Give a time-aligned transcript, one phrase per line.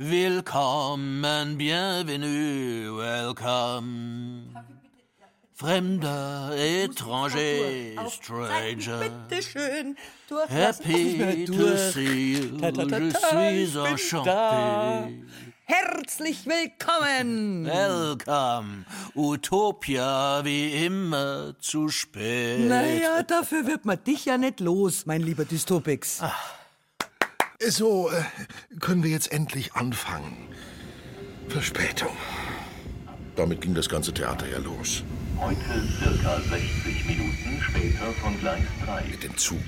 [0.00, 4.54] Willkommen, bienvenue, welcome.
[5.54, 9.00] Fremder, étranger, stranger.
[9.28, 9.96] Bitte schön.
[10.48, 15.24] Happy to see you, je suis enchanté.
[15.64, 17.66] Herzlich willkommen.
[17.66, 18.84] Welcome,
[19.16, 22.68] Utopia wie immer zu spät.
[22.68, 26.22] Naja, dafür wird man dich ja nicht los, mein lieber Dystopix.
[27.66, 28.22] So, äh,
[28.78, 30.48] können wir jetzt endlich anfangen.
[31.48, 32.16] Verspätung.
[33.34, 35.02] Damit ging das ganze Theater ja los.
[35.36, 35.58] Heute
[35.98, 39.04] circa 60 Minuten später von Gleis 3.
[39.10, 39.58] Mit dem Zug.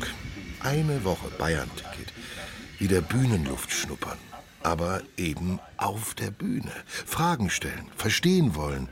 [0.60, 2.12] Eine Woche Bayern-Ticket.
[2.78, 4.18] Wieder Bühnenluft schnuppern.
[4.62, 6.72] Aber eben auf der Bühne.
[6.86, 8.88] Fragen stellen, verstehen wollen.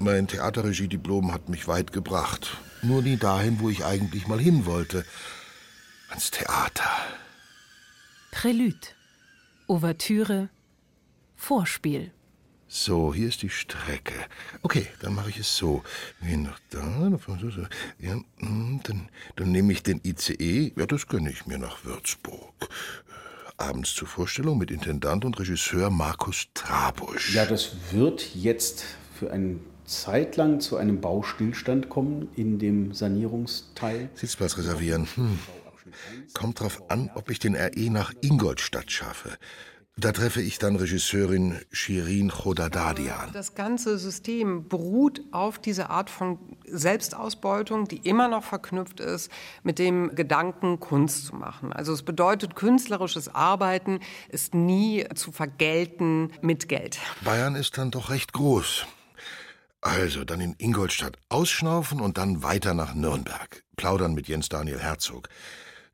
[0.00, 2.56] Mein Theaterregiediplom hat mich weit gebracht.
[2.82, 5.04] Nur nie dahin, wo ich eigentlich mal hin wollte.
[6.10, 6.90] Ans Theater.
[8.30, 8.88] Prälude,
[9.66, 10.50] Ouvertüre,
[11.36, 12.12] Vorspiel.
[12.70, 14.12] So, hier ist die Strecke.
[14.62, 15.82] Okay, dann mache ich es so.
[16.20, 17.10] Gehen nach da,
[17.98, 20.74] ja, hm, dann, dann nehme ich den ICE.
[20.76, 22.54] Ja, das gönne ich mir nach Würzburg.
[22.60, 27.34] Äh, Abends zur Vorstellung mit Intendant und Regisseur Markus Trabusch.
[27.34, 28.84] Ja, das wird jetzt
[29.18, 34.10] für eine Zeit lang zu einem Baustillstand kommen in dem Sanierungsteil.
[34.14, 35.08] Sitzplatz reservieren.
[35.14, 35.38] Hm.
[36.34, 39.38] Kommt drauf an, ob ich den RE nach Ingolstadt schaffe.
[40.00, 43.32] Da treffe ich dann Regisseurin Shirin Chodadadian.
[43.32, 49.28] Das ganze System beruht auf dieser Art von Selbstausbeutung, die immer noch verknüpft ist
[49.64, 51.72] mit dem Gedanken, Kunst zu machen.
[51.72, 57.00] Also es bedeutet, künstlerisches Arbeiten ist nie zu vergelten mit Geld.
[57.24, 58.86] Bayern ist dann doch recht groß.
[59.80, 63.64] Also dann in Ingolstadt ausschnaufen und dann weiter nach Nürnberg.
[63.74, 65.28] Plaudern mit Jens Daniel Herzog.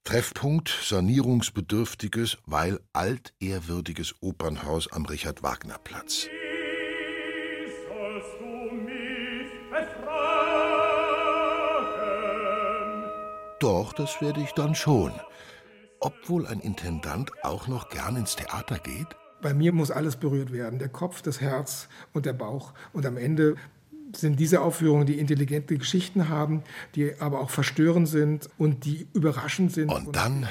[0.05, 6.29] Treffpunkt sanierungsbedürftiges, weil altehrwürdiges Opernhaus am Richard-Wagner-Platz.
[13.61, 15.11] Doch, das werde ich dann schon.
[16.01, 19.07] Ob wohl ein Intendant auch noch gern ins Theater geht?
[19.41, 22.75] Bei mir muss alles berührt werden, der Kopf, das Herz und der Bauch.
[22.93, 23.57] Und am Ende
[24.17, 26.63] sind diese Aufführungen, die intelligente Geschichten haben,
[26.95, 29.93] die aber auch verstörend sind und die überraschend sind.
[29.93, 30.49] Und dann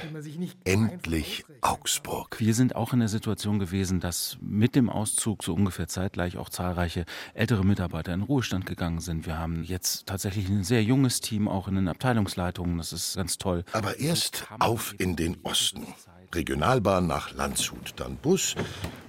[0.63, 2.39] endlich Augsburg.
[2.39, 6.49] Wir sind auch in der Situation gewesen, dass mit dem Auszug so ungefähr zeitgleich auch
[6.49, 9.25] zahlreiche ältere Mitarbeiter in Ruhestand gegangen sind.
[9.25, 12.77] Wir haben jetzt tatsächlich ein sehr junges Team, auch in den Abteilungsleitungen.
[12.77, 13.63] Das ist ganz toll.
[13.71, 15.87] Aber erst auf in den Osten.
[16.33, 18.55] Regionalbahn nach Landshut, dann Bus,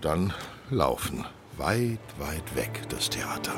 [0.00, 0.32] dann
[0.70, 1.24] Laufen.
[1.56, 3.52] Weit, weit weg das Theater.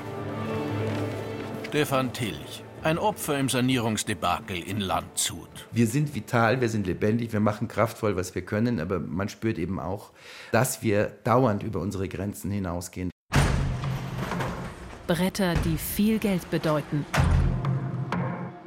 [1.67, 5.67] Stefan Tilch, ein Opfer im Sanierungsdebakel in Landshut.
[5.73, 9.57] Wir sind vital, wir sind lebendig, wir machen kraftvoll, was wir können, aber man spürt
[9.57, 10.11] eben auch,
[10.53, 13.11] dass wir dauernd über unsere Grenzen hinausgehen.
[15.07, 17.07] Bretter, die viel Geld bedeuten.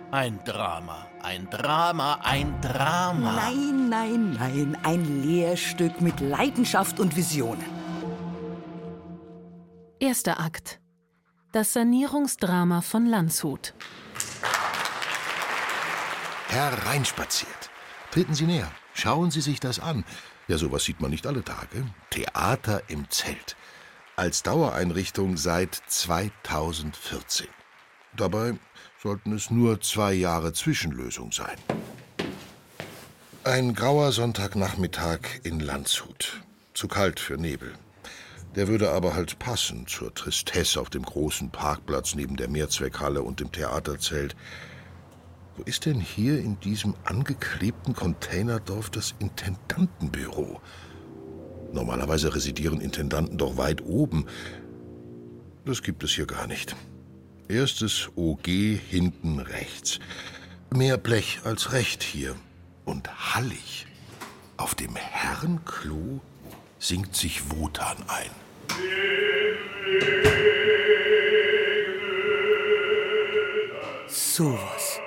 [0.10, 3.34] Ein Drama, ein Drama, ein Drama.
[3.36, 7.79] Nein, nein, nein, ein Lehrstück mit Leidenschaft und Visionen.
[10.02, 10.80] Erster Akt.
[11.52, 13.74] Das Sanierungsdrama von Landshut.
[16.48, 17.70] Hereinspaziert.
[18.10, 18.72] Treten Sie näher.
[18.94, 20.06] Schauen Sie sich das an.
[20.48, 21.86] Ja, sowas sieht man nicht alle Tage.
[22.12, 23.58] Theater im Zelt.
[24.16, 27.48] Als Dauereinrichtung seit 2014.
[28.16, 28.54] Dabei
[29.04, 31.58] sollten es nur zwei Jahre Zwischenlösung sein.
[33.44, 36.42] Ein grauer Sonntagnachmittag in Landshut.
[36.74, 37.74] Zu kalt für Nebel.
[38.60, 43.40] Der würde aber halt passen zur Tristesse auf dem großen Parkplatz neben der Mehrzweckhalle und
[43.40, 44.36] dem Theaterzelt.
[45.56, 50.60] Wo ist denn hier in diesem angeklebten Containerdorf das Intendantenbüro?
[51.72, 54.26] Normalerweise residieren Intendanten doch weit oben.
[55.64, 56.76] Das gibt es hier gar nicht.
[57.48, 60.00] Erstes OG hinten rechts.
[60.70, 62.36] Mehr Blech als Recht hier.
[62.84, 63.88] Und hallig.
[64.58, 66.20] Auf dem Herrenklo
[66.78, 68.49] singt sich Wotan ein.
[74.08, 75.00] Sowas.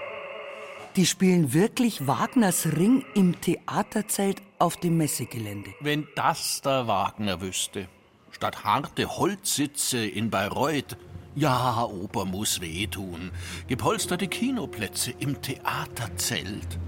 [0.97, 5.71] Die spielen wirklich Wagners Ring im Theaterzelt auf dem Messegelände.
[5.81, 7.89] Wenn das der Wagner wüsste.
[8.31, 10.99] Statt harte Holzsitze in Bayreuth.
[11.35, 13.31] Ja, Oper muss wehtun.
[13.69, 16.79] Gepolsterte Kinoplätze im Theaterzelt.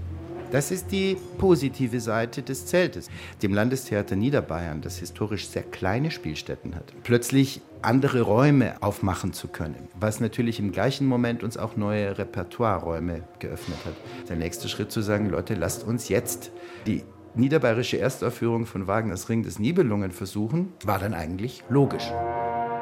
[0.51, 3.09] Das ist die positive Seite des Zeltes.
[3.41, 9.87] Dem Landestheater Niederbayern, das historisch sehr kleine Spielstätten hat, plötzlich andere Räume aufmachen zu können,
[9.99, 13.95] was natürlich im gleichen Moment uns auch neue Repertoireräume geöffnet hat.
[14.29, 16.51] Der nächste Schritt zu sagen, Leute, lasst uns jetzt
[16.85, 17.03] die
[17.35, 22.11] niederbayerische Erstaufführung von Wagners Ring des Nibelungen versuchen, war dann eigentlich logisch.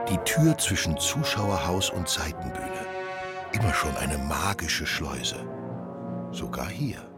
[0.10, 2.86] Die Tür zwischen Zuschauerhaus und Seitenbühne.
[3.54, 5.38] Immer schon eine magische Schleuse.
[6.32, 7.13] Sogar hier.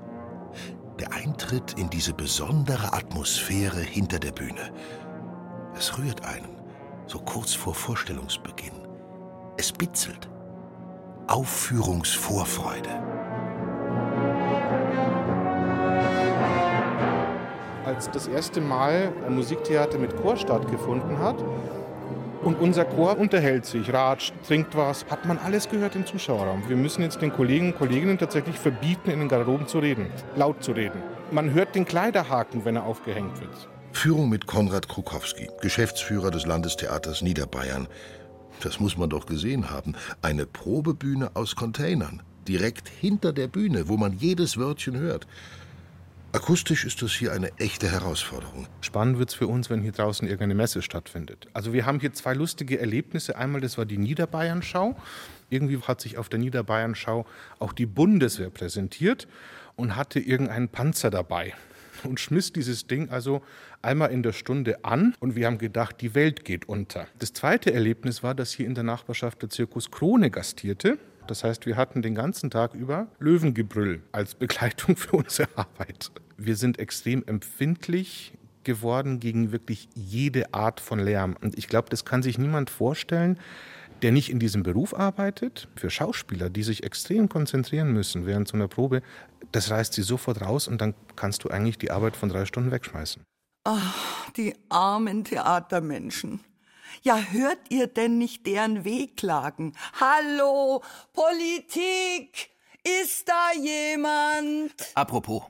[1.00, 4.72] Der Eintritt in diese besondere Atmosphäre hinter der Bühne.
[5.76, 6.56] Es rührt einen,
[7.06, 8.88] so kurz vor Vorstellungsbeginn.
[9.58, 10.30] Es bitzelt.
[11.28, 12.90] Aufführungsvorfreude.
[17.86, 21.44] Als das erste Mal ein Musiktheater mit Chor stattgefunden hat
[22.46, 26.64] und unser Chor unterhält sich, ratscht, trinkt was, hat man alles gehört im Zuschauerraum.
[26.70, 30.64] Wir müssen jetzt den Kollegen und Kolleginnen tatsächlich verbieten, in den Garderoben zu reden, laut
[30.64, 31.02] zu reden.
[31.32, 33.68] Man hört den Kleiderhaken, wenn er aufgehängt wird.
[33.94, 37.88] Führung mit Konrad Krukowski, Geschäftsführer des Landestheaters Niederbayern.
[38.62, 39.96] Das muss man doch gesehen haben.
[40.22, 42.22] Eine Probebühne aus Containern.
[42.48, 45.26] Direkt hinter der Bühne, wo man jedes Wörtchen hört.
[46.36, 48.68] Akustisch ist das hier eine echte Herausforderung.
[48.82, 51.48] Spannend wird es für uns, wenn hier draußen irgendeine Messe stattfindet.
[51.54, 53.38] Also wir haben hier zwei lustige Erlebnisse.
[53.38, 54.98] Einmal, das war die Niederbayern-Schau.
[55.50, 57.26] Irgendwie hat sich auf der Niederbayern-Schau
[57.60, 59.30] auch die Bundeswehr präsentiert
[59.78, 61.54] und hatte irgendeinen Panzer dabei
[62.04, 63.42] und schmiss dieses Ding also
[63.82, 67.08] einmal in der Stunde an und wir haben gedacht, die Welt geht unter.
[67.18, 70.98] Das zweite Erlebnis war, dass hier in der Nachbarschaft der Zirkus Krone gastierte.
[71.28, 76.12] Das heißt, wir hatten den ganzen Tag über Löwengebrüll als Begleitung für unsere Arbeit.
[76.38, 78.34] Wir sind extrem empfindlich
[78.64, 81.36] geworden gegen wirklich jede Art von Lärm.
[81.42, 83.40] Und ich glaube, das kann sich niemand vorstellen,
[84.02, 85.70] der nicht in diesem Beruf arbeitet.
[85.76, 89.02] Für Schauspieler, die sich extrem konzentrieren müssen während so einer Probe,
[89.52, 92.72] das reißt sie sofort raus und dann kannst du eigentlich die Arbeit von drei Stunden
[92.72, 93.24] wegschmeißen.
[93.64, 96.42] Ach, die armen Theatermenschen.
[97.02, 99.74] Ja, hört ihr denn nicht deren Wehklagen?
[100.00, 100.84] Hallo,
[101.14, 102.50] Politik!
[103.02, 104.74] Ist da jemand?
[104.94, 105.44] Apropos,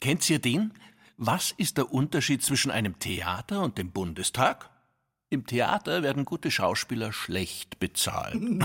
[0.00, 0.72] kennt ihr den?
[1.16, 4.70] Was ist der Unterschied zwischen einem Theater und dem Bundestag?
[5.28, 8.36] Im Theater werden gute Schauspieler schlecht bezahlt.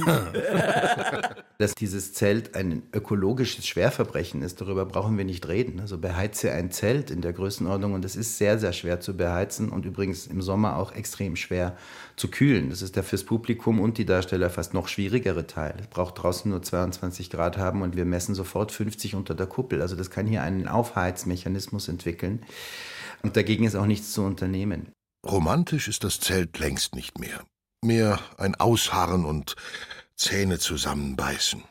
[1.58, 5.80] Dass dieses Zelt ein ökologisches Schwerverbrechen ist, darüber brauchen wir nicht reden.
[5.80, 9.70] Also beheize ein Zelt in der Größenordnung und es ist sehr, sehr schwer zu beheizen
[9.70, 11.76] und übrigens im Sommer auch extrem schwer
[12.16, 12.70] zu kühlen.
[12.70, 15.74] Das ist der fürs Publikum und die Darsteller fast noch schwierigere Teil.
[15.80, 19.82] Es braucht draußen nur 22 Grad haben und wir messen sofort 50 unter der Kuppel.
[19.82, 22.44] Also das kann hier einen Aufheizmechanismus entwickeln.
[23.24, 24.92] Und dagegen ist auch nichts zu unternehmen.
[25.26, 27.44] Romantisch ist das Zelt längst nicht mehr.
[27.84, 29.56] Mehr ein Ausharren und
[30.16, 31.64] Zähne zusammenbeißen.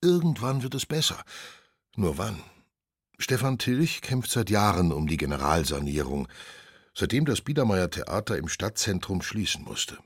[0.00, 1.22] Irgendwann wird es besser.
[1.96, 2.42] Nur wann?
[3.18, 6.28] Stefan Tilch kämpft seit Jahren um die Generalsanierung,
[6.94, 9.98] seitdem das Biedermeier Theater im Stadtzentrum schließen musste.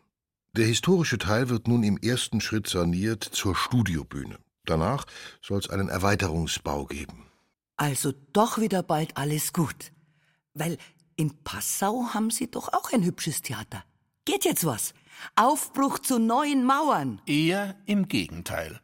[0.53, 4.39] Der historische Teil wird nun im ersten Schritt saniert zur Studiobühne.
[4.65, 5.07] Danach
[5.43, 7.27] soll es einen Erweiterungsbau geben.
[7.77, 9.93] Also doch wieder bald alles gut.
[10.55, 10.79] Weil
[11.17, 13.85] in Passau haben Sie doch auch ein hübsches Theater.
[14.25, 14.95] Geht jetzt was?
[15.35, 17.21] Aufbruch zu neuen Mauern.
[17.27, 18.81] Eher im Gegenteil.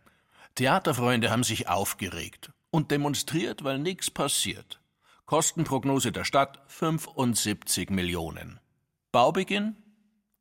[0.55, 4.81] Theaterfreunde haben sich aufgeregt und demonstriert, weil nichts passiert.
[5.27, 8.61] Kostenprognose der Stadt 75 Millionen.
[9.13, 9.77] Baubeginn?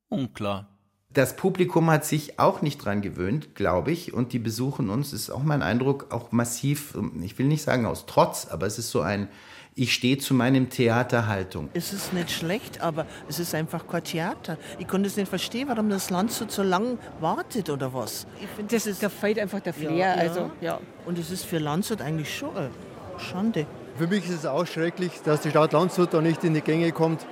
[0.09, 0.67] Unklar.
[1.13, 5.29] Das Publikum hat sich auch nicht dran gewöhnt, glaube ich, und die besuchen uns, ist
[5.29, 9.01] auch mein Eindruck, auch massiv, ich will nicht sagen aus Trotz, aber es ist so
[9.01, 9.27] ein,
[9.73, 11.69] ich stehe zu meinem Theaterhaltung.
[11.73, 14.57] Es ist nicht schlecht, aber es ist einfach kein Theater.
[14.79, 18.27] Ich konnte es nicht verstehen, warum das Land so, so lang wartet oder was.
[18.41, 19.95] Ich finde, das, das da fehlt einfach der Flair.
[19.95, 20.79] Ja, also, ja.
[21.05, 22.69] Und es ist für Landshut eigentlich schon eine
[23.17, 23.65] Schande.
[23.97, 26.91] Für mich ist es auch schrecklich, dass die Stadt Landshut da nicht in die Gänge
[26.91, 27.25] kommt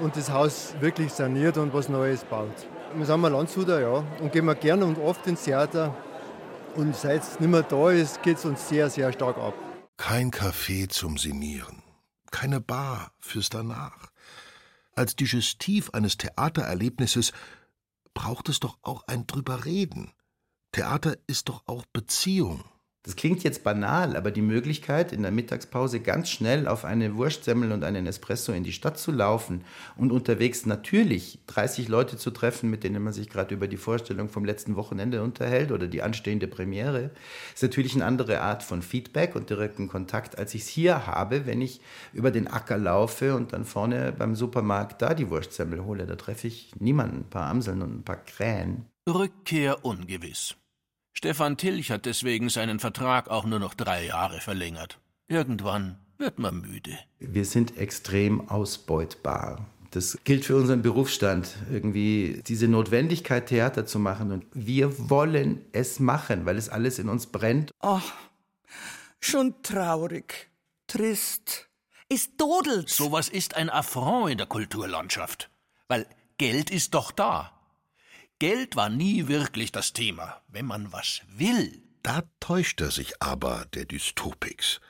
[0.00, 2.66] und das Haus wirklich saniert und was Neues baut.
[2.96, 5.94] Wir sind mal Landshuter, ja, und gehen wir gerne und oft ins Theater.
[6.76, 9.54] Und seit es nicht mehr da ist, geht es uns sehr, sehr stark ab.
[9.96, 11.83] Kein Café zum Sinieren
[12.34, 14.10] keine Bar fürs Danach.
[14.96, 17.32] Als Digestiv eines Theatererlebnisses
[18.12, 20.12] braucht es doch auch ein Drüberreden.
[20.72, 22.64] Theater ist doch auch Beziehung.
[23.04, 27.70] Das klingt jetzt banal, aber die Möglichkeit, in der Mittagspause ganz schnell auf eine Wurstsemmel
[27.70, 29.62] und einen Espresso in die Stadt zu laufen
[29.98, 34.30] und unterwegs natürlich 30 Leute zu treffen, mit denen man sich gerade über die Vorstellung
[34.30, 37.10] vom letzten Wochenende unterhält oder die anstehende Premiere,
[37.52, 41.44] ist natürlich eine andere Art von Feedback und direkten Kontakt, als ich es hier habe,
[41.44, 41.82] wenn ich
[42.14, 46.06] über den Acker laufe und dann vorne beim Supermarkt da die Wurstsemmel hole.
[46.06, 48.86] Da treffe ich niemanden, ein paar Amseln und ein paar Krähen.
[49.06, 50.56] Rückkehr ungewiss.
[51.14, 54.98] Stefan Tilch hat deswegen seinen Vertrag auch nur noch drei Jahre verlängert.
[55.28, 56.98] Irgendwann wird man müde.
[57.18, 59.66] Wir sind extrem ausbeutbar.
[59.92, 64.32] Das gilt für unseren Berufsstand, irgendwie diese Notwendigkeit, Theater zu machen.
[64.32, 67.70] Und wir wollen es machen, weil es alles in uns brennt.
[67.78, 68.12] Ach,
[69.20, 70.50] schon traurig,
[70.88, 71.68] trist.
[72.08, 72.90] ist dodelt.
[72.90, 75.48] Sowas ist ein Affront in der Kulturlandschaft.
[75.86, 76.06] Weil
[76.38, 77.52] Geld ist doch da.
[78.46, 81.80] Geld war nie wirklich das Thema, wenn man was will.
[82.02, 84.82] Da täuscht er sich aber, der Dystopix.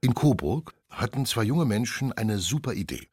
[0.00, 3.06] In Coburg hatten zwei junge Menschen eine super Idee.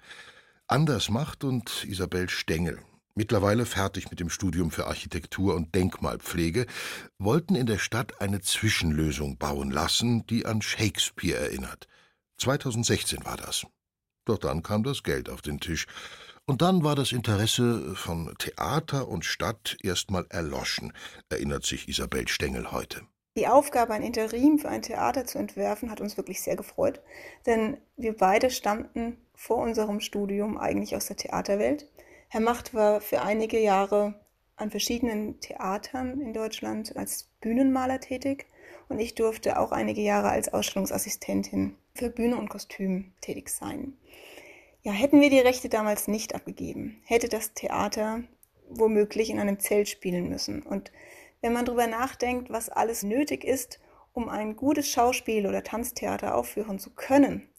[0.65, 2.80] Anders Macht und Isabel Stengel,
[3.13, 6.65] mittlerweile fertig mit dem Studium für Architektur und Denkmalpflege,
[7.20, 11.88] wollten in der Stadt eine Zwischenlösung bauen lassen, die an Shakespeare erinnert.
[12.39, 13.68] 2016 war das.
[14.25, 15.86] Doch dann kam das Geld auf den Tisch.
[16.48, 20.94] Und dann war das Interesse von Theater und Stadt erstmal erloschen,
[21.30, 23.02] erinnert sich Isabel Stengel heute.
[23.36, 27.02] Die Aufgabe, ein Interim für ein Theater zu entwerfen, hat uns wirklich sehr gefreut,
[27.48, 31.90] denn wir beide stammten vor unserem Studium eigentlich aus der Theaterwelt.
[32.30, 34.14] Herr Macht war für einige Jahre
[34.56, 38.46] an verschiedenen Theatern in Deutschland als Bühnenmaler tätig
[38.88, 43.98] und ich durfte auch einige Jahre als Ausstellungsassistentin für Bühne und Kostüm tätig sein.
[44.86, 48.22] Ja, hätten wir die Rechte damals nicht abgegeben, hätte das Theater
[48.70, 50.62] womöglich in einem Zelt spielen müssen.
[50.62, 50.92] Und
[51.42, 53.80] wenn man darüber nachdenkt, was alles nötig ist,
[54.13, 57.50] um ein gutes Schauspiel oder Tanztheater aufführen zu können,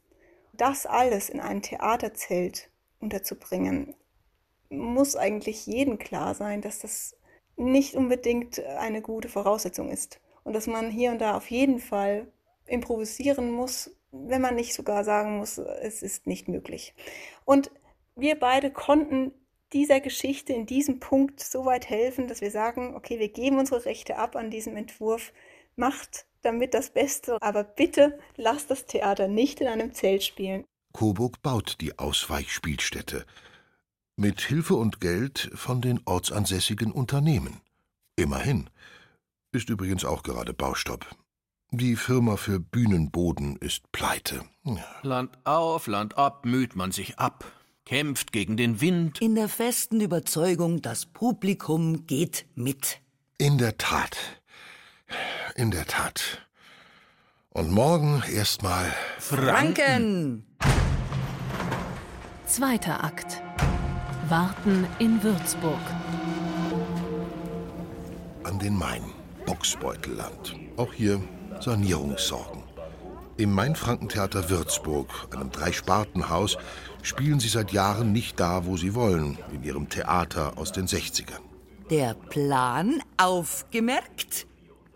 [0.53, 3.97] das alles in ein Theaterzelt unterzubringen,
[4.69, 7.17] muss eigentlich jedem klar sein, dass das
[7.57, 12.31] nicht unbedingt eine gute Voraussetzung ist und dass man hier und da auf jeden Fall
[12.67, 16.95] improvisieren muss, wenn man nicht sogar sagen muss, es ist nicht möglich.
[17.45, 17.71] Und
[18.15, 19.33] wir beide konnten
[19.73, 23.85] dieser Geschichte in diesem Punkt so weit helfen, dass wir sagen, okay, wir geben unsere
[23.85, 25.33] Rechte ab an diesem Entwurf,
[25.75, 30.65] macht damit das Beste, aber bitte lasst das Theater nicht in einem Zelt spielen.
[30.93, 33.27] Coburg baut die Ausweichspielstätte.
[34.17, 37.61] Mit Hilfe und Geld von den ortsansässigen Unternehmen.
[38.15, 38.71] Immerhin.
[39.53, 41.07] Ist übrigens auch gerade Baustopp.
[41.73, 44.43] Die Firma für Bühnenboden ist pleite.
[44.65, 44.85] Ja.
[45.03, 47.45] Land auf, Land ab müht man sich ab,
[47.85, 49.21] kämpft gegen den Wind.
[49.21, 53.01] In der festen Überzeugung, das Publikum geht mit.
[53.39, 54.17] In der Tat.
[55.57, 56.47] In der Tat.
[57.51, 60.47] Und morgen erstmal Franken!
[62.47, 63.43] Zweiter Akt.
[64.29, 65.81] Warten in Würzburg.
[68.45, 69.03] An den Main,
[69.47, 70.55] Boxbeutelland.
[70.77, 71.21] Auch hier
[71.61, 72.63] Sanierungssorgen.
[73.37, 76.57] Im Mainfrankentheater Würzburg, einem Dreispartenhaus,
[77.03, 81.41] spielen sie seit Jahren nicht da, wo sie wollen, in ihrem Theater aus den 60ern.
[81.91, 84.47] Der Plan aufgemerkt.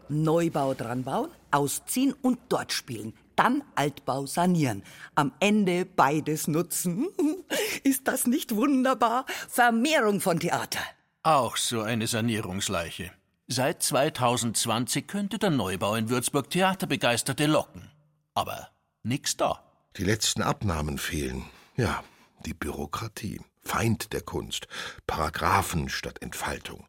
[0.09, 3.15] Neubau dran bauen, ausziehen und dort spielen.
[3.37, 4.83] Dann Altbau sanieren.
[5.15, 7.09] Am Ende beides nutzen.
[7.85, 9.25] Ist das nicht wunderbar?
[9.49, 10.81] Vermehrung von Theater.
[11.23, 13.13] Auch so eine Sanierungsleiche.
[13.53, 17.91] Seit 2020 könnte der Neubau in Würzburg Theaterbegeisterte locken.
[18.33, 18.69] Aber
[19.03, 19.65] nix da.
[19.97, 21.47] Die letzten Abnahmen fehlen.
[21.77, 22.05] Ja,
[22.47, 23.41] die Bürokratie.
[23.61, 24.69] Feind der Kunst.
[25.09, 26.87] Paragraphen statt Entfaltung.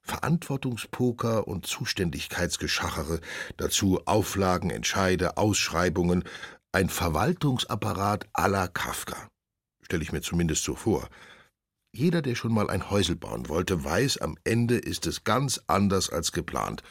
[0.00, 3.18] Verantwortungspoker und Zuständigkeitsgeschachere,
[3.56, 6.22] dazu Auflagen, Entscheide, Ausschreibungen,
[6.70, 9.26] ein Verwaltungsapparat à la Kafka.
[9.82, 11.08] Stelle ich mir zumindest so vor.
[11.92, 16.08] Jeder, der schon mal ein Häusel bauen wollte, weiß, am Ende ist es ganz anders
[16.08, 16.84] als geplant.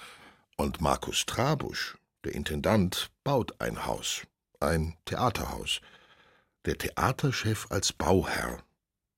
[0.58, 4.24] Und Markus Trabusch, der Intendant, baut ein Haus,
[4.60, 5.80] ein Theaterhaus.
[6.66, 8.62] Der Theaterchef als Bauherr.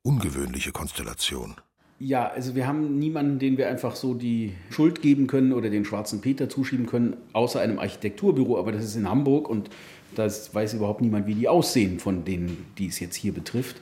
[0.04, 1.56] Ungewöhnliche Konstellation.
[1.98, 5.86] Ja, also wir haben niemanden, den wir einfach so die Schuld geben können oder den
[5.86, 8.60] schwarzen Peter zuschieben können, außer einem Architekturbüro.
[8.60, 9.72] Aber das ist in Hamburg und
[10.16, 13.82] da weiß überhaupt niemand, wie die aussehen von denen, die es jetzt hier betrifft.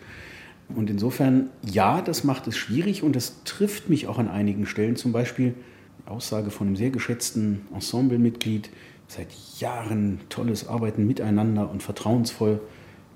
[0.75, 4.95] Und insofern, ja, das macht es schwierig und das trifft mich auch an einigen Stellen.
[4.95, 5.55] Zum Beispiel
[6.03, 8.69] die Aussage von einem sehr geschätzten Ensemblemitglied,
[9.07, 9.27] seit
[9.59, 12.61] Jahren tolles Arbeiten miteinander und vertrauensvoll,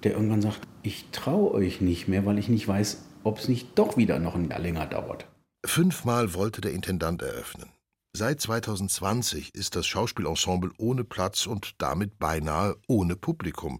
[0.03, 3.77] der irgendwann sagt, ich traue euch nicht mehr, weil ich nicht weiß, ob es nicht
[3.77, 5.27] doch wieder noch ein Jahr länger dauert.
[5.65, 7.69] Fünfmal wollte der Intendant eröffnen.
[8.15, 13.79] Seit 2020 ist das Schauspielensemble ohne Platz und damit beinahe ohne Publikum.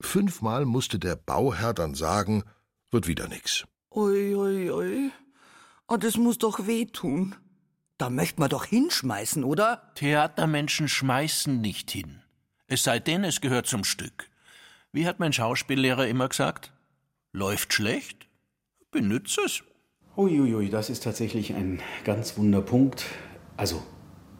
[0.00, 2.42] Fünfmal musste der Bauherr dann sagen,
[2.94, 3.66] wird wieder nix.
[3.90, 5.10] Ui, ui, ui.
[5.88, 7.34] Oh, das muss doch wehtun.
[7.98, 9.92] Da möchte man doch hinschmeißen, oder?
[9.96, 12.22] Theatermenschen schmeißen nicht hin.
[12.66, 14.30] Es sei denn, es gehört zum Stück.
[14.92, 16.72] Wie hat mein Schauspiellehrer immer gesagt?
[17.32, 18.28] Läuft schlecht?
[18.90, 19.62] Benütze es.
[20.16, 23.04] Uiuiui, das ist tatsächlich ein ganz wunder Punkt.
[23.56, 23.82] Also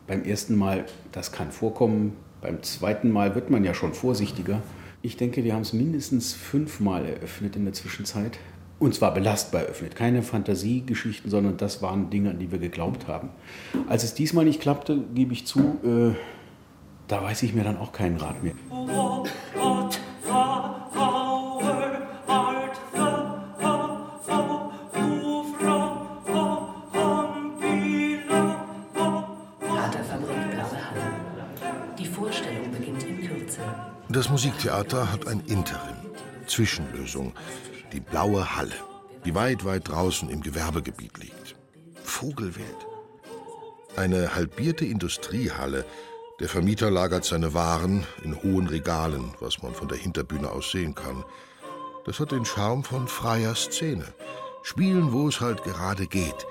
[0.06, 2.16] beim ersten Mal, das kann vorkommen.
[2.40, 4.62] Beim zweiten Mal wird man ja schon vorsichtiger.
[5.04, 8.38] Ich denke, wir haben es mindestens fünfmal eröffnet in der Zwischenzeit.
[8.78, 9.94] Und zwar belastbar eröffnet.
[9.94, 13.28] Keine Fantasiegeschichten, sondern das waren Dinge, an die wir geglaubt haben.
[13.86, 16.14] Als es diesmal nicht klappte, gebe ich zu, äh,
[17.06, 18.54] da weiß ich mir dann auch keinen Rat mehr.
[34.64, 35.96] Musiktheater hat ein Interim,
[36.46, 37.34] Zwischenlösung,
[37.92, 38.72] die blaue Halle,
[39.26, 41.54] die weit, weit draußen im Gewerbegebiet liegt.
[42.02, 42.86] Vogelwelt.
[43.94, 45.84] Eine halbierte Industriehalle.
[46.40, 50.94] Der Vermieter lagert seine Waren in hohen Regalen, was man von der Hinterbühne aus sehen
[50.94, 51.24] kann.
[52.06, 54.14] Das hat den Charme von freier Szene.
[54.62, 56.46] Spielen, wo es halt gerade geht.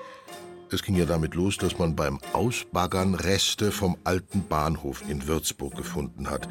[0.70, 5.74] Es ging ja damit los, dass man beim Ausbaggern Reste vom alten Bahnhof in Würzburg
[5.74, 6.48] gefunden hat.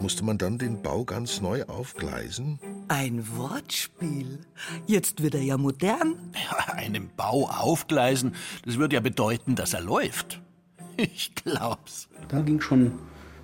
[0.00, 2.58] Musste man dann den Bau ganz neu aufgleisen?
[2.88, 4.40] Ein Wortspiel.
[4.86, 6.16] Jetzt wird er ja modern.
[6.34, 8.34] Ja, einen Bau aufgleisen,
[8.64, 10.40] das würde ja bedeuten, dass er läuft.
[10.98, 12.08] Ich glaub's.
[12.28, 12.92] Da ging schon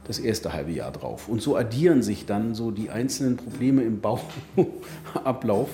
[0.05, 1.29] das erste halbe Jahr drauf.
[1.29, 5.69] Und so addieren sich dann so die einzelnen Probleme im Bauablauf.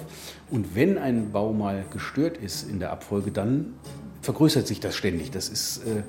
[0.51, 3.75] Und wenn ein Bau mal gestört ist in der Abfolge, dann
[4.23, 5.31] vergrößert sich das ständig.
[5.31, 6.03] Das ist äh,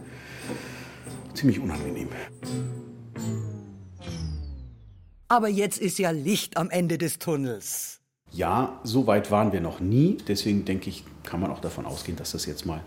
[1.36, 2.10] ziemlich unangenehm.
[5.32, 8.00] Aber jetzt ist ja Licht am Ende des Tunnels.
[8.32, 10.18] Ja, so weit waren wir noch nie.
[10.28, 12.82] Deswegen denke ich, kann man auch davon ausgehen, dass das jetzt mal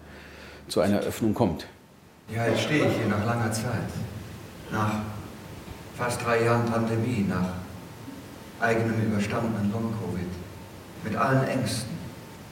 [0.66, 1.68] zu einer Eröffnung kommt.
[2.34, 3.88] Ja, jetzt stehe ich hier nach langer Zeit.
[4.72, 5.02] Nach
[5.96, 7.49] fast drei Jahren Pandemie, nach
[8.58, 10.26] eigenem überstandenen Long-Covid.
[11.04, 11.92] Mit allen Ängsten.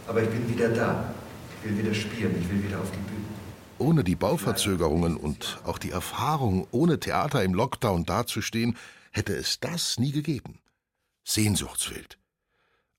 [0.06, 1.12] Aber ich bin wieder da.
[1.56, 3.24] Ich will wieder spielen, ich will wieder auf die Bühne.
[3.78, 8.76] Ohne die Bauverzögerungen und auch die Erfahrung, ohne Theater im Lockdown dazustehen,
[9.10, 10.60] hätte es das nie gegeben.
[11.24, 12.18] Sehnsuchtswild.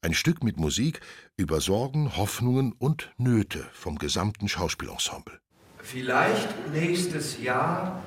[0.02, 1.00] Ein Stück mit Musik
[1.38, 5.40] über Sorgen, Hoffnungen und Nöte vom gesamten Schauspielensemble.
[5.78, 8.02] Vielleicht nächstes Jahr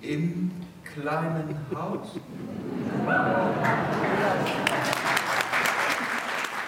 [0.00, 0.50] im
[0.84, 2.18] kleinen Haus.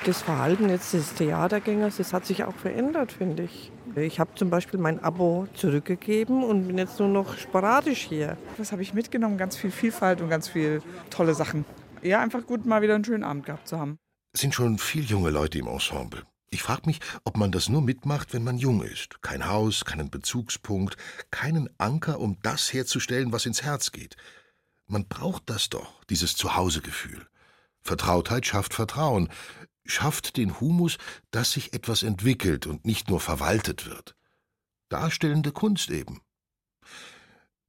[0.04, 3.70] Das Verhalten jetzt des Theatergängers, das hat sich auch verändert, finde ich.
[3.94, 8.38] Ich habe zum Beispiel mein Abo zurückgegeben und bin jetzt nur noch sporadisch hier.
[8.56, 9.36] Was habe ich mitgenommen?
[9.36, 11.66] Ganz viel Vielfalt und ganz viel tolle Sachen.
[12.00, 13.98] Ja, einfach gut, mal wieder einen schönen Abend gehabt zu haben.
[14.32, 16.22] Es sind schon viel junge Leute im Ensemble.
[16.48, 19.20] Ich frage mich, ob man das nur mitmacht, wenn man jung ist.
[19.20, 20.96] Kein Haus, keinen Bezugspunkt,
[21.30, 24.16] keinen Anker, um das herzustellen, was ins Herz geht.
[24.86, 27.26] Man braucht das doch, dieses Zuhausegefühl.
[27.82, 29.28] Vertrautheit schafft Vertrauen
[29.84, 30.98] schafft den Humus,
[31.30, 34.16] dass sich etwas entwickelt und nicht nur verwaltet wird.
[34.88, 36.20] Darstellende Kunst eben.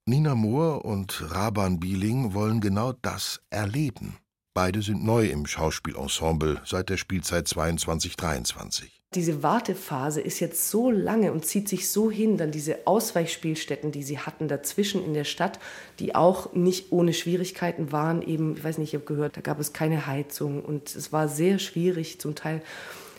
[0.05, 4.17] Nina Mohr und Raban Bieling wollen genau das erleben.
[4.53, 11.31] Beide sind neu im Schauspielensemble seit der Spielzeit 22-23 diese Wartephase ist jetzt so lange
[11.31, 15.59] und zieht sich so hin, dann diese Ausweichspielstätten, die sie hatten dazwischen in der Stadt,
[15.99, 19.59] die auch nicht ohne Schwierigkeiten waren, eben, ich weiß nicht, ich habe gehört, da gab
[19.59, 22.61] es keine Heizung und es war sehr schwierig zum Teil.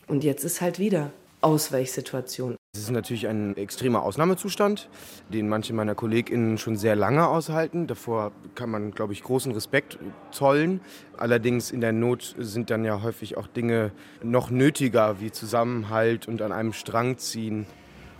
[0.06, 2.56] Und jetzt ist halt wieder Ausweichsituation.
[2.76, 4.88] Es ist natürlich ein extremer Ausnahmezustand,
[5.32, 7.86] den manche meiner KollegInnen schon sehr lange aushalten.
[7.86, 9.96] Davor kann man, glaube ich, großen Respekt
[10.32, 10.80] zollen.
[11.16, 13.92] Allerdings in der Not sind dann ja häufig auch Dinge
[14.24, 17.66] noch nötiger, wie Zusammenhalt und an einem Strang ziehen.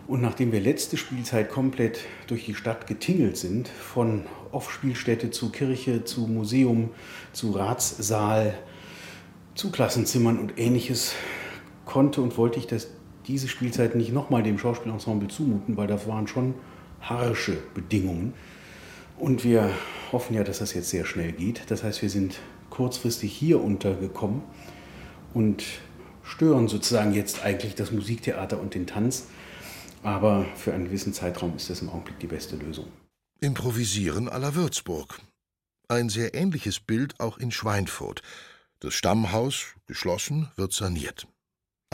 [0.06, 6.04] Und nachdem wir letzte Spielzeit komplett durch die Stadt getingelt sind, von Off-Spielstätte zu Kirche,
[6.04, 6.90] zu Museum,
[7.32, 8.54] zu Ratssaal,
[9.56, 11.16] zu Klassenzimmern und ähnliches,
[11.86, 12.88] konnte und wollte ich das
[13.26, 16.54] diese Spielzeit nicht nochmal dem Schauspielensemble zumuten, weil das waren schon
[17.00, 18.34] harsche Bedingungen.
[19.18, 19.70] Und wir
[20.12, 21.70] hoffen ja, dass das jetzt sehr schnell geht.
[21.70, 24.42] Das heißt, wir sind kurzfristig hier untergekommen
[25.32, 25.64] und
[26.24, 29.28] stören sozusagen jetzt eigentlich das Musiktheater und den Tanz.
[30.02, 32.86] Aber für einen gewissen Zeitraum ist das im Augenblick die beste Lösung.
[33.40, 35.20] Improvisieren à la Würzburg.
[35.88, 38.22] Ein sehr ähnliches Bild auch in Schweinfurt.
[38.80, 41.26] Das Stammhaus, geschlossen, wird saniert.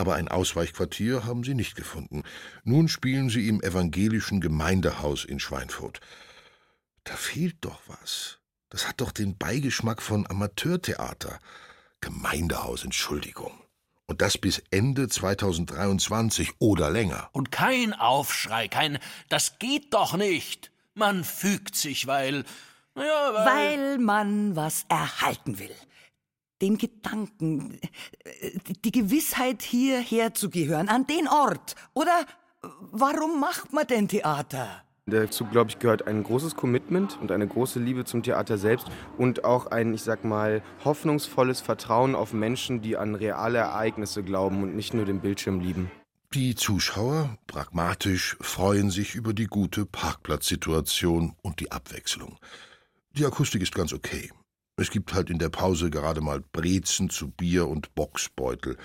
[0.00, 2.22] Aber ein Ausweichquartier haben sie nicht gefunden.
[2.64, 6.00] Nun spielen sie im evangelischen Gemeindehaus in Schweinfurt.
[7.04, 8.38] Da fehlt doch was.
[8.70, 11.38] Das hat doch den Beigeschmack von Amateurtheater.
[12.00, 13.52] Gemeindehaus, Entschuldigung.
[14.06, 17.28] Und das bis Ende 2023 oder länger.
[17.32, 20.70] Und kein Aufschrei, kein Das geht doch nicht.
[20.94, 22.44] Man fügt sich, weil.
[22.96, 25.76] Ja, weil, weil man was erhalten will
[26.60, 27.78] den Gedanken,
[28.84, 31.74] die Gewissheit, hierher zu gehören, an den Ort.
[31.94, 32.26] Oder
[32.92, 34.84] warum macht man denn Theater?
[35.06, 38.86] Dazu, glaube ich, gehört ein großes Commitment und eine große Liebe zum Theater selbst
[39.18, 44.62] und auch ein, ich sag mal, hoffnungsvolles Vertrauen auf Menschen, die an reale Ereignisse glauben
[44.62, 45.90] und nicht nur den Bildschirm lieben.
[46.32, 52.38] Die Zuschauer, pragmatisch, freuen sich über die gute Parkplatzsituation und die Abwechslung.
[53.16, 54.30] Die Akustik ist ganz okay.
[54.80, 58.76] Es gibt halt in der Pause gerade mal Brezen zu Bier und Boxbeutel.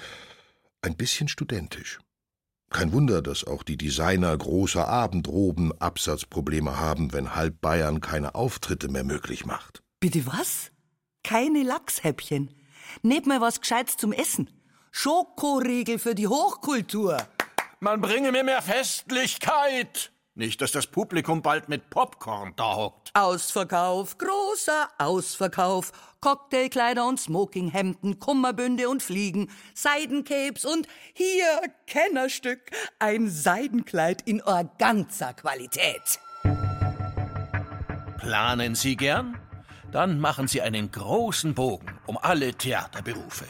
[0.82, 2.00] Ein bisschen studentisch.
[2.70, 8.90] Kein Wunder, dass auch die Designer großer Abendroben Absatzprobleme haben, wenn halb Bayern keine Auftritte
[8.90, 9.82] mehr möglich macht.
[10.00, 10.72] Bitte was?
[11.26, 12.54] keine Lachshäppchen.
[13.02, 14.50] Nehmt mal was Gescheites zum Essen.
[14.92, 17.18] Schokoriegel für die Hochkultur.
[17.80, 20.12] Man bringe mir mehr Festlichkeit.
[20.38, 23.12] Nicht, dass das Publikum bald mit Popcorn da hockt.
[23.14, 25.94] Ausverkauf, großer Ausverkauf.
[26.20, 31.46] Cocktailkleider und Smokinghemden, Kummerbünde und Fliegen, Seidencapes und hier
[31.88, 32.60] Kennerstück,
[33.00, 36.20] ein Seidenkleid in Organza-Qualität.
[38.18, 39.40] Planen Sie gern?
[39.94, 43.46] Dann machen Sie einen großen Bogen um alle Theaterberufe.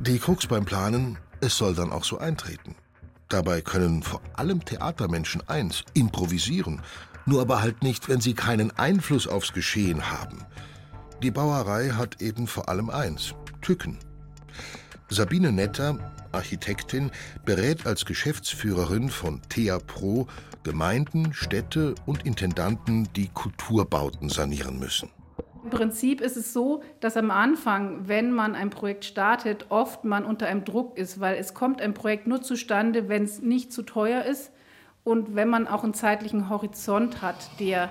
[0.00, 2.74] Die Krux beim Planen, es soll dann auch so eintreten.
[3.28, 6.82] Dabei können vor allem Theatermenschen eins, improvisieren,
[7.26, 10.38] nur aber halt nicht, wenn sie keinen Einfluss aufs Geschehen haben.
[11.22, 13.98] Die Bauerei hat eben vor allem eins, Tücken.
[15.10, 17.10] Sabine Netter, Architektin,
[17.44, 20.26] berät als Geschäftsführerin von Thea Pro
[20.62, 25.08] Gemeinden, Städte und Intendanten, die Kulturbauten sanieren müssen.
[25.70, 30.24] Im Prinzip ist es so, dass am Anfang, wenn man ein Projekt startet, oft man
[30.24, 33.82] unter einem Druck ist, weil es kommt ein Projekt nur zustande, wenn es nicht zu
[33.82, 34.50] teuer ist
[35.04, 37.90] und wenn man auch einen zeitlichen Horizont hat, der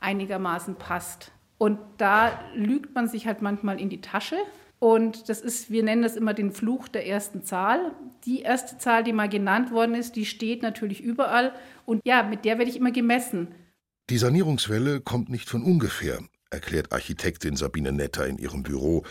[0.00, 1.30] einigermaßen passt.
[1.56, 4.38] Und da lügt man sich halt manchmal in die Tasche.
[4.80, 7.92] Und das ist, wir nennen das immer den Fluch der ersten Zahl.
[8.24, 11.52] Die erste Zahl, die mal genannt worden ist, die steht natürlich überall.
[11.86, 13.54] Und ja, mit der werde ich immer gemessen.
[14.10, 16.18] Die Sanierungswelle kommt nicht von ungefähr,
[16.54, 19.04] erklärt Architektin Sabine Netter in ihrem Büro.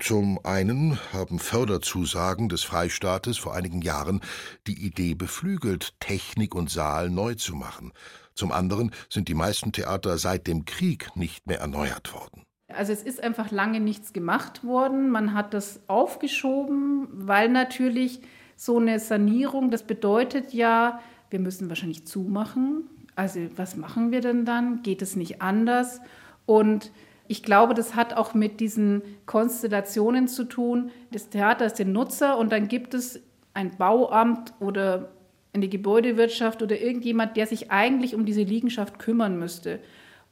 [0.00, 4.20] Zum einen haben Förderzusagen des Freistaates vor einigen Jahren
[4.66, 7.92] die Idee beflügelt, Technik und Saal neu zu machen.
[8.34, 12.44] Zum anderen sind die meisten Theater seit dem Krieg nicht mehr erneuert worden.
[12.68, 15.10] Also es ist einfach lange nichts gemacht worden.
[15.10, 18.22] Man hat das aufgeschoben, weil natürlich
[18.56, 22.88] so eine Sanierung, das bedeutet ja, wir müssen wahrscheinlich zumachen.
[23.14, 24.82] Also was machen wir denn dann?
[24.82, 26.00] Geht es nicht anders?
[26.46, 26.92] Und
[27.28, 30.90] ich glaube, das hat auch mit diesen Konstellationen zu tun.
[31.10, 33.20] Das Theater ist der Nutzer und dann gibt es
[33.54, 35.12] ein Bauamt oder
[35.52, 39.80] eine Gebäudewirtschaft oder irgendjemand, der sich eigentlich um diese Liegenschaft kümmern müsste.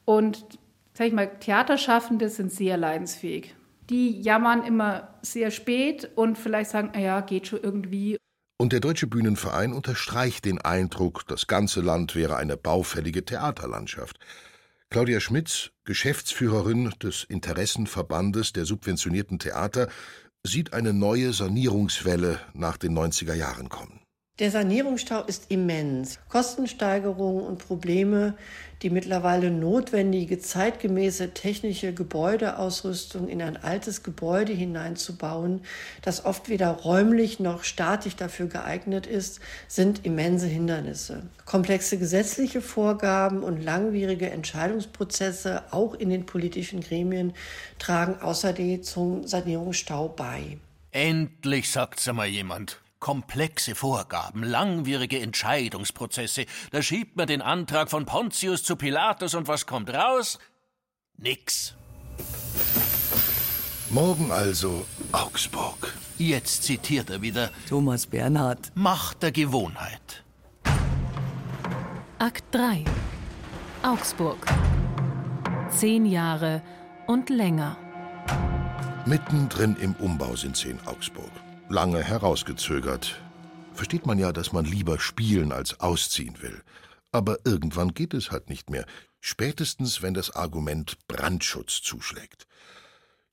[0.04, 0.58] Und
[0.94, 3.54] sag ich mal, Theaterschaffende sind sehr leidensfähig.
[3.90, 8.16] Die jammern immer sehr spät und vielleicht sagen, ja, geht schon irgendwie.
[8.58, 14.18] Und der Deutsche Bühnenverein unterstreicht den Eindruck, das ganze Land wäre eine baufällige Theaterlandschaft.
[14.92, 19.88] Claudia Schmitz, Geschäftsführerin des Interessenverbandes der subventionierten Theater,
[20.42, 23.99] sieht eine neue Sanierungswelle nach den 90er Jahren kommen.
[24.40, 26.18] Der Sanierungsstau ist immens.
[26.30, 28.32] Kostensteigerungen und Probleme,
[28.80, 35.60] die mittlerweile notwendige zeitgemäße technische Gebäudeausrüstung in ein altes Gebäude hineinzubauen,
[36.00, 41.24] das oft weder räumlich noch statisch dafür geeignet ist, sind immense Hindernisse.
[41.44, 47.34] Komplexe gesetzliche Vorgaben und langwierige Entscheidungsprozesse, auch in den politischen Gremien,
[47.78, 50.56] tragen außerdem zum Sanierungsstau bei.
[50.92, 52.80] Endlich sagt's einmal jemand.
[53.00, 56.44] Komplexe Vorgaben, langwierige Entscheidungsprozesse.
[56.70, 60.38] Da schiebt man den Antrag von Pontius zu Pilatus und was kommt raus?
[61.16, 61.74] Nix.
[63.88, 65.94] Morgen also Augsburg.
[66.18, 68.70] Jetzt zitiert er wieder Thomas Bernhard.
[68.74, 70.22] Macht der Gewohnheit.
[72.18, 72.84] Akt 3
[73.82, 74.46] Augsburg.
[75.70, 76.60] Zehn Jahre
[77.06, 77.78] und länger.
[79.06, 81.32] Mittendrin im Umbau sind sie in Augsburg
[81.70, 83.20] lange herausgezögert.
[83.72, 86.62] Versteht man ja, dass man lieber spielen als ausziehen will.
[87.12, 88.84] Aber irgendwann geht es halt nicht mehr.
[89.20, 92.46] Spätestens, wenn das Argument Brandschutz zuschlägt.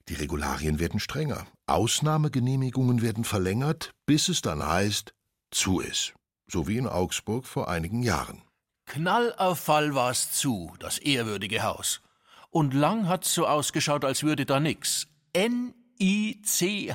[0.08, 1.48] Die Regularien werden strenger.
[1.66, 5.14] Ausnahmegenehmigungen werden verlängert, bis es dann heißt,
[5.52, 6.14] zu ist.
[6.48, 8.42] So wie in Augsburg vor einigen Jahren.
[8.86, 12.02] Knall auf Fall war's zu, das ehrwürdige Haus.
[12.50, 15.08] Und lang hat's so ausgeschaut, als würde da nix.
[15.34, 16.94] N ICHTS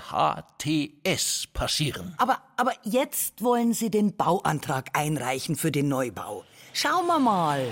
[1.52, 2.14] passieren.
[2.18, 6.44] Aber, aber jetzt wollen Sie den Bauantrag einreichen für den Neubau.
[6.72, 7.66] Schauen wir mal.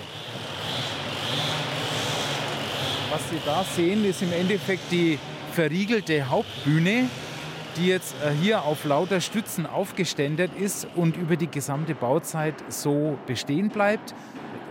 [3.10, 5.18] Was Sie da sehen, ist im Endeffekt die
[5.52, 7.08] verriegelte Hauptbühne,
[7.76, 13.18] die jetzt äh, hier auf lauter Stützen aufgeständert ist und über die gesamte Bauzeit so
[13.26, 14.14] bestehen bleibt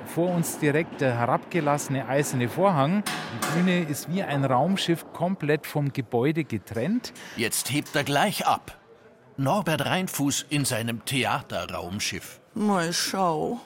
[0.10, 3.04] vor uns direkt der herabgelassene eiserne Vorhang.
[3.34, 7.14] Die Bühne ist wie ein Raumschiff komplett vom Gebäude getrennt.
[7.38, 8.78] Jetzt hebt er gleich ab.
[9.38, 12.42] Norbert Reinfuß in seinem Theaterraumschiff.
[12.56, 13.60] Mal schau.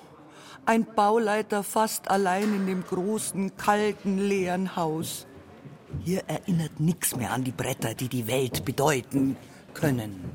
[0.66, 5.26] Ein Bauleiter fast allein in dem großen, kalten, leeren Haus.
[6.04, 9.36] Hier erinnert nichts mehr an die Bretter, die die Welt bedeuten
[9.74, 10.32] können.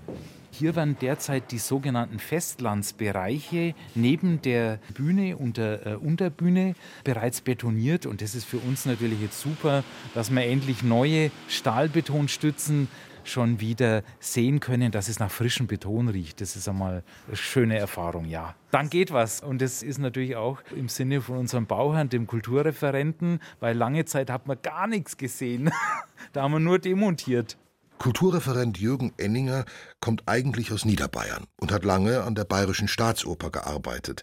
[0.58, 8.06] Hier werden derzeit die sogenannten Festlandsbereiche neben der Bühne und der äh, Unterbühne bereits betoniert.
[8.06, 12.88] Und das ist für uns natürlich jetzt super, dass wir endlich neue Stahlbetonstützen
[13.22, 16.40] schon wieder sehen können, dass es nach frischem Beton riecht.
[16.40, 18.56] Das ist einmal eine schöne Erfahrung, ja.
[18.72, 19.40] Dann geht was.
[19.40, 24.28] Und das ist natürlich auch im Sinne von unserem Bauherrn, dem Kulturreferenten, weil lange Zeit
[24.28, 25.70] hat man gar nichts gesehen.
[26.32, 27.56] da haben wir nur demontiert.
[27.98, 29.64] Kulturreferent Jürgen Enninger
[30.00, 34.22] kommt eigentlich aus Niederbayern und hat lange an der Bayerischen Staatsoper gearbeitet.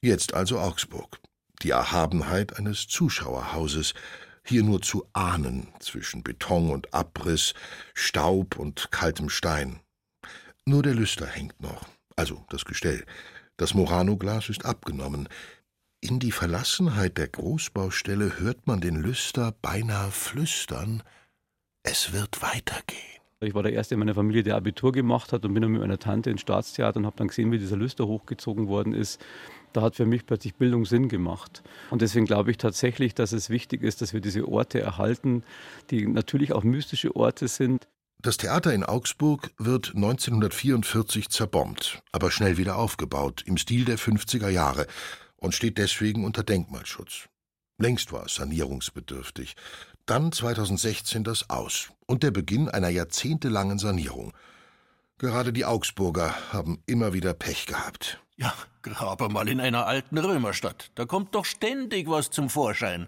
[0.00, 1.18] Jetzt also Augsburg.
[1.62, 3.94] Die Erhabenheit eines Zuschauerhauses,
[4.44, 7.54] hier nur zu ahnen zwischen Beton und Abriss,
[7.94, 9.80] Staub und kaltem Stein.
[10.64, 13.04] Nur der Lüster hängt noch, also das Gestell.
[13.56, 15.28] Das Murano-Glas ist abgenommen.
[16.00, 21.02] In die Verlassenheit der Großbaustelle hört man den Lüster beinahe flüstern,
[21.82, 22.98] es wird weitergehen.
[23.42, 25.80] Ich war der Erste in meiner Familie, der Abitur gemacht hat und bin dann mit
[25.80, 29.18] meiner Tante ins Staatstheater und habe dann gesehen, wie dieser Lüster hochgezogen worden ist.
[29.72, 31.62] Da hat für mich plötzlich Bildung Sinn gemacht.
[31.90, 35.42] Und deswegen glaube ich tatsächlich, dass es wichtig ist, dass wir diese Orte erhalten,
[35.90, 37.88] die natürlich auch mystische Orte sind.
[38.20, 44.50] Das Theater in Augsburg wird 1944 zerbombt, aber schnell wieder aufgebaut, im Stil der 50er
[44.50, 44.86] Jahre
[45.36, 47.30] und steht deswegen unter Denkmalschutz.
[47.80, 49.56] Längst war es sanierungsbedürftig.
[50.10, 54.32] Dann 2016 das Aus und der Beginn einer jahrzehntelangen Sanierung.
[55.18, 58.18] Gerade die Augsburger haben immer wieder Pech gehabt.
[58.36, 60.90] Ja, grabe mal in einer alten Römerstadt.
[60.96, 63.06] Da kommt doch ständig was zum Vorschein.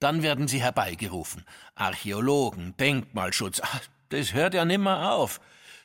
[0.00, 1.44] Dann werden sie herbeigerufen.
[1.74, 3.60] Archäologen, Denkmalschutz.
[3.62, 5.38] Ach, das hört ja nimmer auf.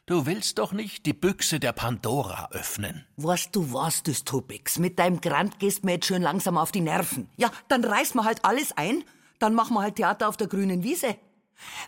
[0.05, 3.05] Du willst doch nicht die Büchse der Pandora öffnen.
[3.17, 4.79] Weißt du was, du Tobix?
[4.79, 7.27] Mit deinem Grand gehst mir jetzt schön langsam auf die Nerven.
[7.35, 9.03] Ja, dann reiß mal halt alles ein
[9.39, 11.17] dann machen wir halt Theater auf der grünen Wiese.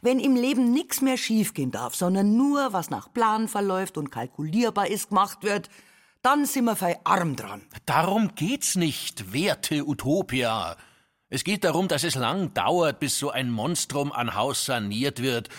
[0.01, 4.87] Wenn im Leben nichts mehr schiefgehen darf, sondern nur was nach Plan verläuft und kalkulierbar
[4.87, 5.69] ist, gemacht wird,
[6.21, 7.61] dann sind wir fei arm dran.
[7.85, 10.75] Darum geht's nicht, werte Utopia.
[11.29, 15.49] Es geht darum, dass es lang dauert, bis so ein Monstrum an Haus saniert wird.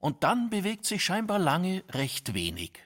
[0.00, 2.80] Und dann bewegt sich scheinbar lange recht wenig.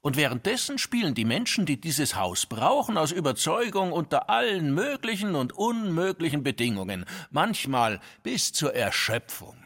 [0.00, 5.52] Und währenddessen spielen die Menschen, die dieses Haus brauchen, aus Überzeugung unter allen möglichen und
[5.52, 9.56] unmöglichen Bedingungen, manchmal bis zur Erschöpfung.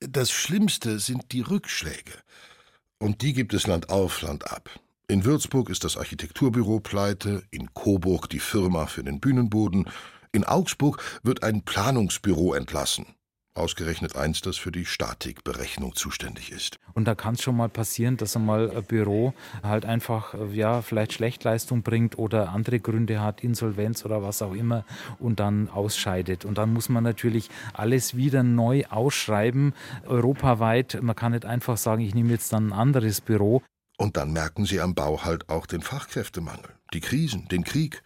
[0.00, 2.12] Das Schlimmste sind die Rückschläge.
[2.98, 4.70] Und die gibt es Land auf, Land ab.
[5.08, 9.88] In Würzburg ist das Architekturbüro pleite, in Coburg die Firma für den Bühnenboden,
[10.32, 13.06] in Augsburg wird ein Planungsbüro entlassen.
[13.54, 16.78] Ausgerechnet eins, das für die Statikberechnung zuständig ist.
[16.94, 20.80] Und da kann es schon mal passieren, dass einmal ein Büro halt einfach, äh, ja,
[20.80, 24.86] vielleicht Schlechtleistung bringt oder andere Gründe hat, Insolvenz oder was auch immer
[25.18, 26.46] und dann ausscheidet.
[26.46, 29.74] Und dann muss man natürlich alles wieder neu ausschreiben,
[30.06, 30.98] europaweit.
[31.02, 33.62] Man kann nicht einfach sagen, ich nehme jetzt dann ein anderes Büro.
[33.98, 38.02] Und dann merken sie am Bau halt auch den Fachkräftemangel, die Krisen, den Krieg.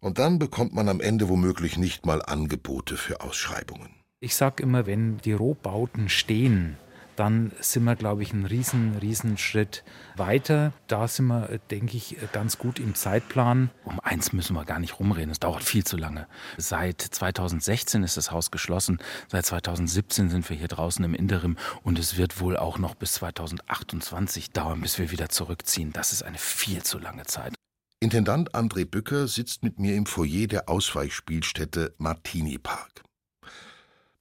[0.00, 3.95] Und dann bekommt man am Ende womöglich nicht mal Angebote für Ausschreibungen.
[4.18, 6.78] Ich sage immer, wenn die Rohbauten stehen,
[7.16, 9.84] dann sind wir, glaube ich, einen riesen, riesen Schritt
[10.16, 10.72] weiter.
[10.86, 13.70] Da sind wir, denke ich, ganz gut im Zeitplan.
[13.84, 16.26] Um eins müssen wir gar nicht rumreden, es dauert viel zu lange.
[16.56, 21.98] Seit 2016 ist das Haus geschlossen, seit 2017 sind wir hier draußen im Interim und
[21.98, 25.92] es wird wohl auch noch bis 2028 dauern, bis wir wieder zurückziehen.
[25.92, 27.54] Das ist eine viel zu lange Zeit.
[28.00, 33.05] Intendant André Bücker sitzt mit mir im Foyer der Ausweichspielstätte Martini Park.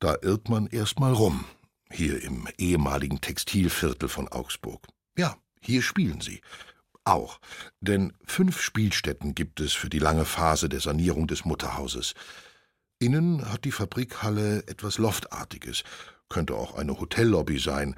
[0.05, 1.45] Da irrt man erst mal rum,
[1.89, 4.85] hier im ehemaligen Textilviertel von Augsburg.
[5.17, 6.41] Ja, hier spielen sie.
[7.05, 7.39] Auch,
[7.81, 12.13] denn fünf Spielstätten gibt es für die lange Phase der Sanierung des Mutterhauses.
[12.99, 15.83] Innen hat die Fabrikhalle etwas Loftartiges,
[16.29, 17.95] könnte auch eine Hotellobby sein,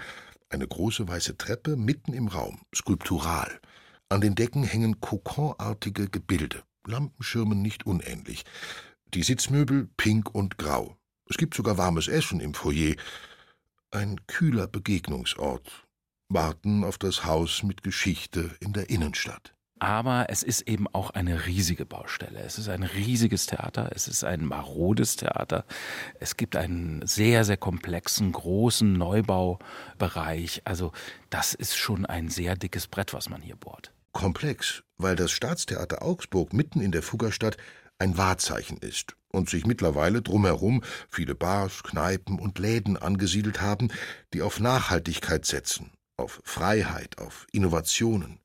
[0.47, 3.59] eine große weiße Treppe mitten im Raum, skulptural.
[4.07, 8.45] An den Decken hängen kokonartige Gebilde, Lampenschirmen nicht unähnlich.
[9.13, 10.96] Die Sitzmöbel pink und grau,
[11.29, 12.95] es gibt sogar warmes Essen im Foyer.
[13.91, 15.87] Ein kühler Begegnungsort.
[16.29, 19.53] Warten auf das Haus mit Geschichte in der Innenstadt.
[19.79, 22.39] Aber es ist eben auch eine riesige Baustelle.
[22.39, 23.91] Es ist ein riesiges Theater.
[23.93, 25.65] Es ist ein marodes Theater.
[26.19, 30.63] Es gibt einen sehr, sehr komplexen, großen Neubaubereich.
[30.65, 30.93] Also
[31.29, 33.91] das ist schon ein sehr dickes Brett, was man hier bohrt.
[34.13, 37.57] Komplex, weil das Staatstheater Augsburg mitten in der Fuggerstadt
[37.99, 43.89] ein Wahrzeichen ist und sich mittlerweile drumherum viele Bars, Kneipen und Läden angesiedelt haben,
[44.33, 48.39] die auf Nachhaltigkeit setzen, auf Freiheit, auf Innovationen.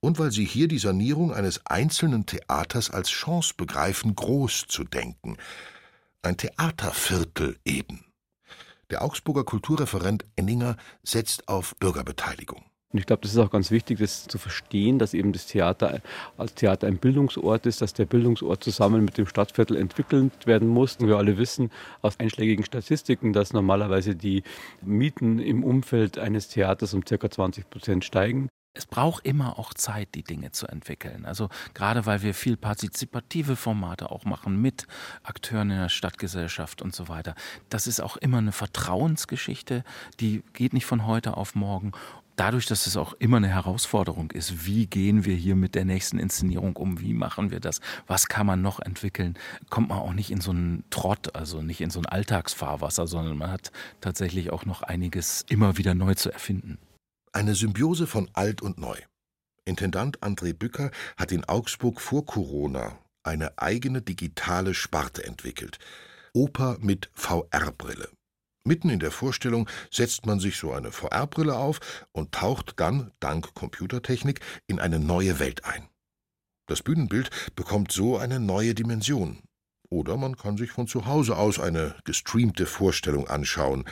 [0.00, 5.36] Und weil sie hier die Sanierung eines einzelnen Theaters als Chance begreifen, groß zu denken.
[6.22, 8.04] Ein Theaterviertel eben.
[8.90, 12.64] Der Augsburger Kulturreferent Enninger setzt auf Bürgerbeteiligung.
[12.92, 16.00] Und ich glaube, das ist auch ganz wichtig, das zu verstehen, dass eben das Theater
[16.38, 20.96] als Theater ein Bildungsort ist, dass der Bildungsort zusammen mit dem Stadtviertel entwickelt werden muss.
[20.96, 21.70] Und wir alle wissen
[22.00, 24.42] aus einschlägigen Statistiken, dass normalerweise die
[24.80, 27.30] Mieten im Umfeld eines Theaters um ca.
[27.30, 28.48] 20 Prozent steigen
[28.78, 31.24] es braucht immer auch Zeit, die Dinge zu entwickeln.
[31.24, 34.86] Also gerade weil wir viel partizipative Formate auch machen mit
[35.24, 37.34] Akteuren in der Stadtgesellschaft und so weiter.
[37.70, 39.82] Das ist auch immer eine Vertrauensgeschichte,
[40.20, 41.90] die geht nicht von heute auf morgen
[42.38, 46.18] dadurch, dass es auch immer eine Herausforderung ist, wie gehen wir hier mit der nächsten
[46.18, 49.38] Inszenierung um, wie machen wir das, was kann man noch entwickeln,
[49.70, 53.36] kommt man auch nicht in so einen Trott, also nicht in so ein Alltagsfahrwasser, sondern
[53.36, 56.78] man hat tatsächlich auch noch einiges immer wieder neu zu erfinden.
[57.32, 58.96] Eine Symbiose von alt und neu.
[59.64, 65.78] Intendant André Bücker hat in Augsburg vor Corona eine eigene digitale Sparte entwickelt.
[66.32, 68.08] Oper mit VR-Brille.
[68.68, 71.80] Mitten in der Vorstellung setzt man sich so eine VR-Brille auf
[72.12, 75.88] und taucht dann, dank Computertechnik, in eine neue Welt ein.
[76.66, 79.42] Das Bühnenbild bekommt so eine neue Dimension.
[79.88, 83.86] Oder man kann sich von zu Hause aus eine gestreamte Vorstellung anschauen.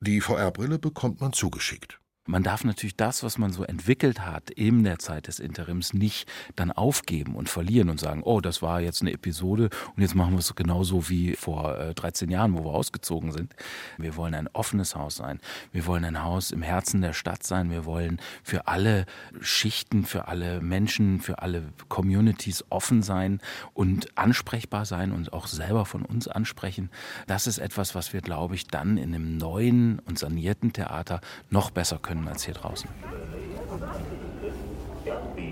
[0.00, 1.98] Die VR-Brille bekommt man zugeschickt.
[2.30, 6.30] Man darf natürlich das, was man so entwickelt hat in der Zeit des Interims, nicht
[6.54, 10.34] dann aufgeben und verlieren und sagen, oh, das war jetzt eine Episode und jetzt machen
[10.34, 13.56] wir es genauso wie vor 13 äh, Jahren, wo wir ausgezogen sind.
[13.98, 15.40] Wir wollen ein offenes Haus sein.
[15.72, 17.68] Wir wollen ein Haus im Herzen der Stadt sein.
[17.68, 19.06] Wir wollen für alle
[19.40, 23.40] Schichten, für alle Menschen, für alle Communities offen sein
[23.74, 26.90] und ansprechbar sein und auch selber von uns ansprechen.
[27.26, 31.72] Das ist etwas, was wir, glaube ich, dann in einem neuen und sanierten Theater noch
[31.72, 32.88] besser können können als hier draußen.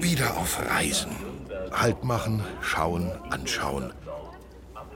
[0.00, 1.12] Wieder auf Reisen.
[1.72, 3.92] Halt machen, schauen, anschauen.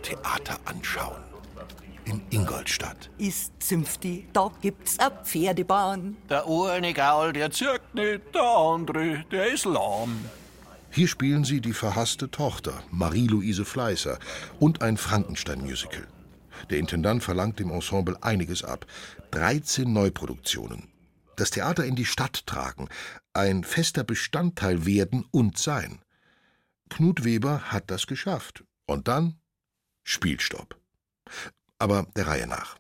[0.02, 1.22] Theater anschauen.
[2.04, 3.11] In Ingolstadt.
[3.18, 6.16] Ist zünftig, da gibt's a Pferdebahn.
[6.28, 10.24] Der eine Gaul, der zirkt nicht, der andere, der ist lahm.
[10.90, 14.18] Hier spielen sie die verhasste Tochter, Marie-Louise Fleißer,
[14.58, 16.06] und ein Frankenstein-Musical.
[16.70, 18.85] Der Intendant verlangt dem Ensemble einiges ab.
[19.30, 20.88] 13 Neuproduktionen,
[21.37, 22.88] das Theater in die Stadt tragen,
[23.33, 26.01] ein fester Bestandteil werden und sein.
[26.90, 28.64] Knut Weber hat das geschafft.
[28.87, 29.37] Und dann
[30.05, 30.77] Spielstopp.
[31.79, 32.77] Aber der Reihe nach.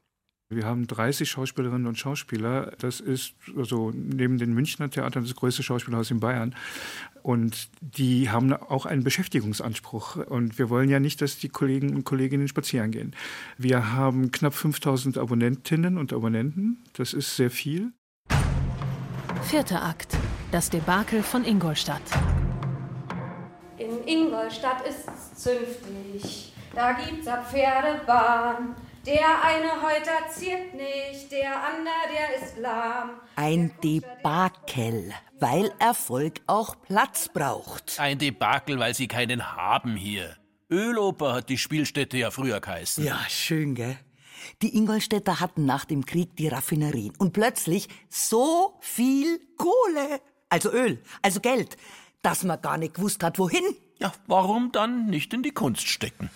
[0.54, 2.72] Wir haben 30 Schauspielerinnen und Schauspieler.
[2.78, 6.54] Das ist also neben den Münchner Theatern das größte Schauspielhaus in Bayern.
[7.22, 10.16] Und die haben auch einen Beschäftigungsanspruch.
[10.16, 13.16] Und wir wollen ja nicht, dass die Kollegen und Kolleginnen spazieren gehen.
[13.56, 16.84] Wir haben knapp 5000 Abonnentinnen und Abonnenten.
[16.92, 17.92] Das ist sehr viel.
[19.42, 20.16] Vierter Akt.
[20.50, 22.02] Das Debakel von Ingolstadt.
[23.78, 28.74] In Ingolstadt ist's zünftig, da gibt's a Pferdebahn.
[29.04, 33.10] Der eine heute ziert nicht, der andere, der ist lahm.
[33.34, 37.98] Ein Debakel, weil Erfolg auch Platz braucht.
[37.98, 40.36] Ein Debakel, weil sie keinen haben hier.
[40.70, 43.04] Öloper hat die Spielstätte ja früher geheißen.
[43.04, 43.98] Ja, schön, gell?
[44.62, 51.02] Die Ingolstädter hatten nach dem Krieg die Raffinerien und plötzlich so viel Kohle, also Öl,
[51.22, 51.76] also Geld,
[52.22, 53.64] dass man gar nicht gewusst hat, wohin.
[53.98, 56.30] Ja, warum dann nicht in die Kunst stecken?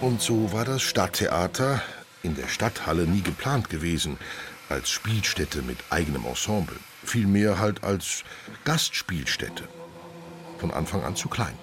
[0.00, 1.82] Und so war das Stadttheater
[2.22, 4.18] in der Stadthalle nie geplant gewesen,
[4.68, 8.24] als Spielstätte mit eigenem Ensemble, vielmehr halt als
[8.64, 9.68] Gastspielstätte.
[10.58, 11.54] Von Anfang an zu klein.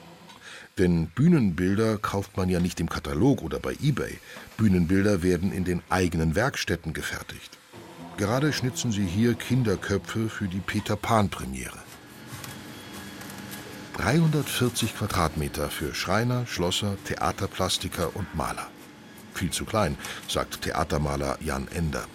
[0.80, 4.18] Denn Bühnenbilder kauft man ja nicht im Katalog oder bei eBay.
[4.58, 7.60] Bühnenbilder werden in den eigenen Werkstätten gefertigt.
[8.18, 11.78] Gerade schnitzen sie hier Kinderköpfe für die Peter Pan Premiere.
[13.98, 18.68] 340 Quadratmeter für Schreiner, Schlosser, Theaterplastiker und Maler.
[19.36, 19.96] Viel zu klein,
[20.28, 22.06] sagt Theatermaler Jan Ender.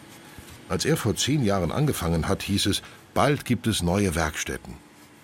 [0.69, 2.83] Als er vor zehn Jahren angefangen hat, hieß es,
[3.15, 4.75] bald gibt es neue Werkstätten.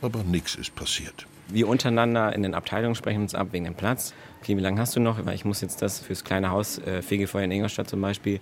[0.01, 4.13] Aber nichts ist passiert wir untereinander in den Abteilungen sprechen uns ab wegen dem Platz.
[4.43, 5.25] Okay, wie lange hast du noch?
[5.25, 8.41] Weil ich muss jetzt das fürs kleine Haus, äh, Fegefeuer in Ingolstadt zum Beispiel.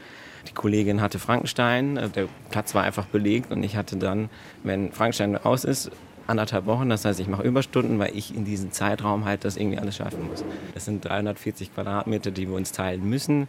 [0.49, 4.31] Die Kollegin hatte Frankenstein, äh, der Platz war einfach belegt und ich hatte dann,
[4.65, 5.91] wenn Frankenstein aus ist,
[6.27, 6.89] anderthalb Wochen.
[6.89, 10.27] Das heißt, ich mache Überstunden, weil ich in diesem Zeitraum halt das irgendwie alles schaffen
[10.27, 10.43] muss.
[10.75, 13.47] Das sind 340 Quadratmeter, die wir uns teilen müssen.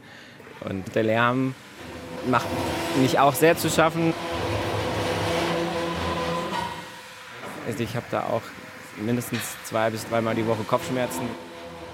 [0.59, 1.55] Und der Lärm
[2.29, 2.47] macht
[3.01, 4.13] mich auch sehr zu schaffen.
[7.65, 8.41] Also ich habe da auch
[8.97, 11.27] mindestens zwei bis dreimal die Woche Kopfschmerzen.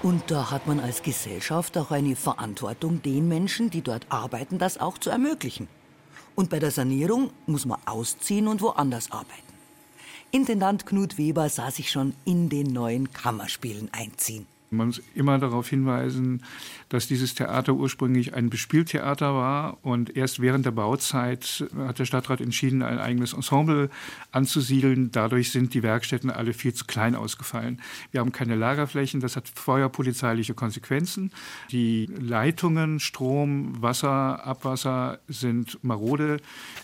[0.02, 4.78] Und da hat man als Gesellschaft auch eine Verantwortung, den Menschen, die dort arbeiten, das
[4.78, 5.68] auch zu ermöglichen.
[6.34, 9.50] Und bei der Sanierung muss man ausziehen und woanders arbeiten.
[10.30, 14.46] Intendant Knut Weber sah sich schon in den neuen Kammerspielen einziehen.
[14.72, 16.44] Man muss immer darauf hinweisen,
[16.90, 22.40] dass dieses Theater ursprünglich ein Bespieltheater war und erst während der Bauzeit hat der Stadtrat
[22.40, 23.90] entschieden, ein eigenes Ensemble
[24.30, 25.10] anzusiedeln.
[25.10, 27.80] Dadurch sind die Werkstätten alle viel zu klein ausgefallen.
[28.12, 31.32] Wir haben keine Lagerflächen, das hat feuerpolizeiliche Konsequenzen.
[31.72, 36.36] Die Leitungen, Strom, Wasser, Abwasser sind marode.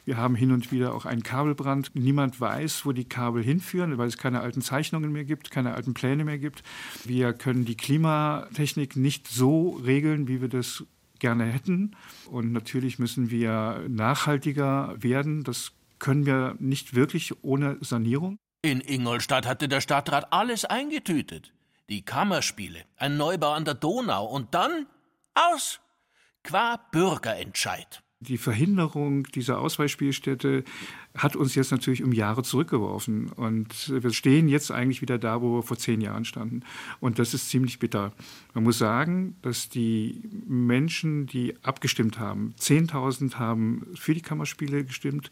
[0.04, 1.92] Wir haben hin und wieder auch einen Kabelbrand.
[1.94, 5.94] Niemand weiß, wo die Kabel hinführen, weil es keine alten Zeichnungen mehr gibt, keine alten
[5.94, 6.64] Pläne mehr gibt.
[7.04, 10.84] Wir können die Klimatechnik nicht so regeln, wie wir das
[11.18, 11.96] gerne hätten.
[12.30, 15.44] Und natürlich müssen wir nachhaltiger werden.
[15.44, 18.38] Das können wir nicht wirklich ohne Sanierung.
[18.62, 21.52] In Ingolstadt hatte der Stadtrat alles eingetütet.
[21.88, 24.86] Die Kammerspiele, ein Neubau an der Donau und dann
[25.34, 25.80] aus.
[26.42, 28.02] Qua Bürgerentscheid.
[28.20, 30.64] Die Verhinderung dieser Ausweichspielstätte
[31.14, 33.28] hat uns jetzt natürlich um Jahre zurückgeworfen.
[33.28, 36.62] Und wir stehen jetzt eigentlich wieder da, wo wir vor zehn Jahren standen.
[36.98, 38.14] Und das ist ziemlich bitter.
[38.54, 45.30] Man muss sagen, dass die Menschen, die abgestimmt haben, 10.000 haben für die Kammerspiele gestimmt,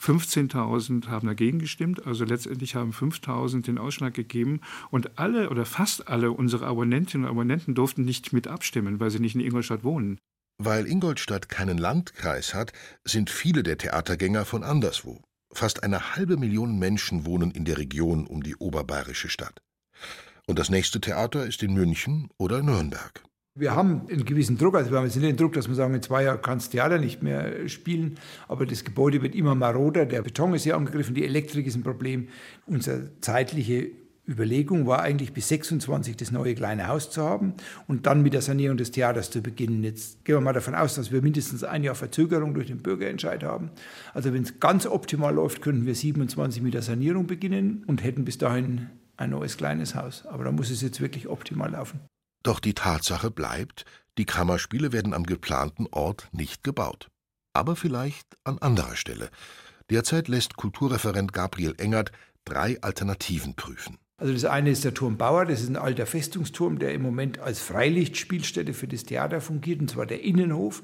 [0.00, 2.06] 15.000 haben dagegen gestimmt.
[2.06, 4.60] Also letztendlich haben 5.000 den Ausschlag gegeben.
[4.92, 9.18] Und alle oder fast alle unsere Abonnentinnen und Abonnenten durften nicht mit abstimmen, weil sie
[9.18, 10.20] nicht in Ingolstadt wohnen.
[10.62, 15.22] Weil Ingolstadt keinen Landkreis hat, sind viele der Theatergänger von anderswo.
[15.54, 19.62] Fast eine halbe Million Menschen wohnen in der Region um die oberbayerische Stadt.
[20.46, 23.22] Und das nächste Theater ist in München oder Nürnberg.
[23.58, 25.94] Wir haben einen gewissen Druck, also wir haben jetzt nicht den Druck, dass wir sagen,
[25.94, 30.04] in zwei Jahren kann das Theater nicht mehr spielen, aber das Gebäude wird immer maroder,
[30.04, 32.28] der Beton ist ja angegriffen, die Elektrik ist ein Problem.
[32.66, 33.92] Unsere zeitliche
[34.30, 37.54] Überlegung war eigentlich bis 26 das neue kleine Haus zu haben
[37.88, 39.82] und dann mit der Sanierung des Theaters zu beginnen.
[39.82, 43.42] Jetzt gehen wir mal davon aus, dass wir mindestens ein Jahr Verzögerung durch den Bürgerentscheid
[43.42, 43.70] haben.
[44.14, 48.24] Also wenn es ganz optimal läuft, könnten wir 27 mit der Sanierung beginnen und hätten
[48.24, 50.24] bis dahin ein neues kleines Haus.
[50.26, 52.00] Aber da muss es jetzt wirklich optimal laufen.
[52.44, 53.84] Doch die Tatsache bleibt,
[54.16, 57.08] die Kammerspiele werden am geplanten Ort nicht gebaut.
[57.52, 59.28] Aber vielleicht an anderer Stelle.
[59.90, 62.12] Derzeit lässt Kulturreferent Gabriel Engert
[62.44, 63.98] drei Alternativen prüfen.
[64.20, 67.38] Also das eine ist der Turm Bauer, das ist ein alter Festungsturm, der im Moment
[67.38, 70.82] als Freilichtspielstätte für das Theater fungiert, und zwar der Innenhof.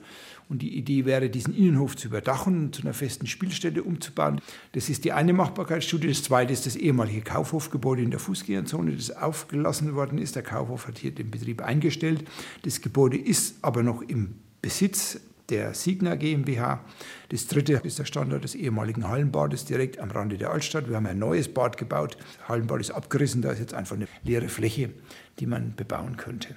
[0.48, 4.40] Und die Idee wäre, diesen Innenhof zu überdachen und zu einer festen Spielstätte umzubauen.
[4.72, 6.08] Das ist die eine Machbarkeitsstudie.
[6.08, 10.34] Das zweite ist das ehemalige Kaufhofgebäude in der Fußgängerzone, das aufgelassen worden ist.
[10.34, 12.24] Der Kaufhof hat hier den Betrieb eingestellt.
[12.62, 16.84] Das Gebäude ist aber noch im Besitz der Signa GmbH.
[17.28, 20.88] Das dritte ist der Standort des ehemaligen Hallenbades direkt am Rande der Altstadt.
[20.88, 22.16] Wir haben ein neues Bad gebaut.
[22.38, 24.92] Das Hallenbad ist abgerissen, da ist jetzt einfach eine leere Fläche,
[25.38, 26.56] die man bebauen könnte.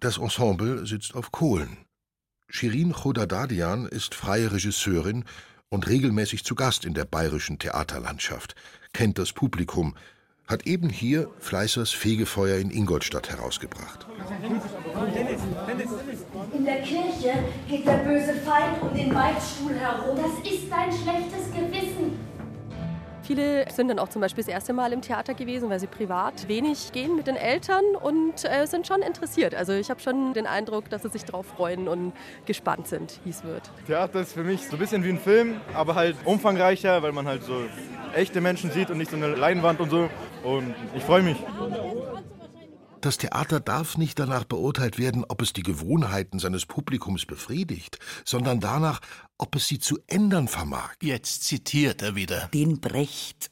[0.00, 1.76] Das Ensemble sitzt auf Kohlen.
[2.48, 5.24] Shirin Chodadadian ist freie Regisseurin
[5.68, 8.54] und regelmäßig zu Gast in der bayerischen Theaterlandschaft,
[8.92, 9.94] kennt das Publikum,
[10.50, 14.06] hat eben hier Fleißers Fegefeuer in Ingolstadt herausgebracht.
[16.52, 20.16] In der Kirche geht der böse Feind um den Beichtstuhl herum.
[20.16, 22.18] Das ist ein schlechtes Gewissen.
[23.22, 26.48] Viele sind dann auch zum Beispiel das erste Mal im Theater gewesen, weil sie privat
[26.48, 29.54] wenig gehen mit den Eltern und äh, sind schon interessiert.
[29.54, 32.12] Also ich habe schon den Eindruck, dass sie sich darauf freuen und
[32.46, 33.70] gespannt sind, wie es wird.
[33.86, 37.28] Theater ist für mich so ein bisschen wie ein Film, aber halt umfangreicher, weil man
[37.28, 37.54] halt so
[38.14, 40.10] echte Menschen sieht und nicht so eine Leinwand und so.
[40.44, 41.36] Und ich freue mich.
[43.00, 48.60] Das Theater darf nicht danach beurteilt werden, ob es die Gewohnheiten seines Publikums befriedigt, sondern
[48.60, 49.00] danach,
[49.38, 50.96] ob es sie zu ändern vermag.
[51.00, 52.48] Jetzt zitiert er wieder.
[52.52, 53.50] Den Brecht.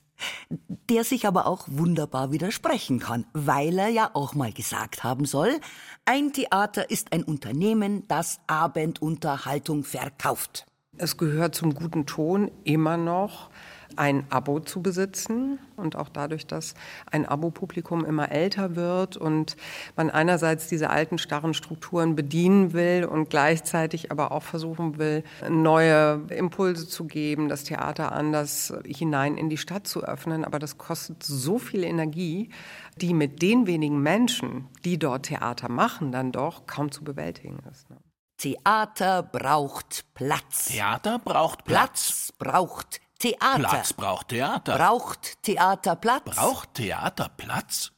[0.91, 5.61] Der sich aber auch wunderbar widersprechen kann, weil er ja auch mal gesagt haben soll,
[6.05, 10.67] ein Theater ist ein Unternehmen, das Abendunterhaltung verkauft.
[10.97, 13.51] Es gehört zum guten Ton immer noch,
[13.97, 16.75] ein Abo zu besitzen und auch dadurch, dass
[17.11, 19.57] ein Abo-Publikum immer älter wird und
[19.97, 26.23] man einerseits diese alten starren Strukturen bedienen will und gleichzeitig aber auch versuchen will, neue
[26.29, 30.45] Impulse zu geben, das Theater anders hinein in die Stadt zu öffnen.
[30.45, 32.51] Aber das kostet so viel Energie,
[32.97, 37.89] die mit den wenigen Menschen, die dort Theater machen, dann doch kaum zu bewältigen ist.
[37.91, 37.97] Ne?
[38.39, 40.67] Theater braucht Platz.
[40.67, 41.79] Theater braucht Platz.
[41.79, 43.69] Platz braucht Theater.
[43.69, 44.77] Platz braucht Theater.
[44.77, 46.25] Braucht Theater Platz.
[46.25, 47.93] Braucht Theater Platz?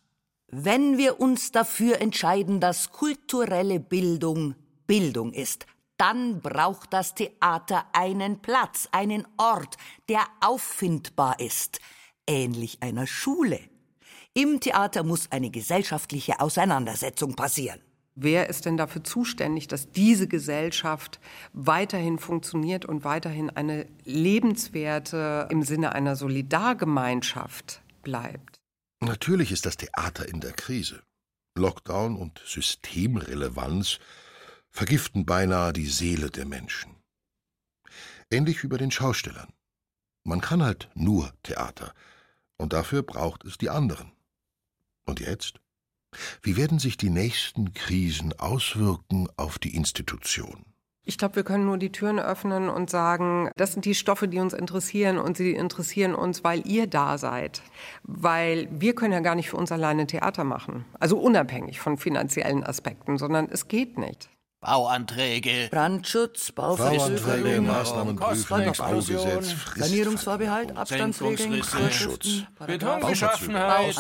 [0.49, 4.55] Wenn wir uns dafür entscheiden, dass kulturelle Bildung
[4.87, 5.66] Bildung ist,
[5.99, 9.77] dann braucht das Theater einen Platz, einen Ort,
[10.09, 11.79] der auffindbar ist,
[12.27, 13.61] ähnlich einer Schule.
[14.33, 17.81] Im Theater muss eine gesellschaftliche Auseinandersetzung passieren.
[18.23, 21.21] Wer ist denn dafür zuständig, dass diese Gesellschaft
[21.55, 28.61] weiterhin funktioniert und weiterhin eine lebenswerte im Sinne einer Solidargemeinschaft bleibt?
[29.01, 31.03] Natürlich ist das Theater in der Krise.
[31.57, 34.01] Lockdown und Systemrelevanz
[34.68, 36.97] vergiften beinahe die Seele der Menschen.
[38.31, 39.49] Ähnlich wie bei den Schaustellern.
[40.25, 41.95] Man kann halt nur Theater,
[42.59, 44.12] und dafür braucht es die anderen.
[45.07, 45.59] Und jetzt?
[46.43, 50.65] Wie werden sich die nächsten Krisen auswirken auf die Institution?
[51.05, 54.39] Ich glaube, wir können nur die Türen öffnen und sagen, das sind die Stoffe, die
[54.39, 57.63] uns interessieren und sie interessieren uns, weil ihr da seid.
[58.03, 60.85] Weil wir können ja gar nicht für uns alleine Theater machen.
[61.01, 64.29] Also unabhängig von finanziellen Aspekten, sondern es geht nicht.
[64.61, 65.69] Bauanträge.
[65.71, 73.97] Brandschutz, Bauanträge, Maßnahmenprüfung, Baugesetz, Sanierungsvorbehalt, Abstandsregeln, Vorschriften, Betonbeschaffenheit,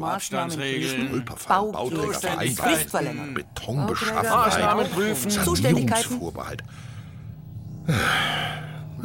[0.00, 6.62] Abstandsregeln, Bauträgervereinbarung, Betonbeschaffenheit, Maßnahmen prüfen, Sanierungsvorbehalt.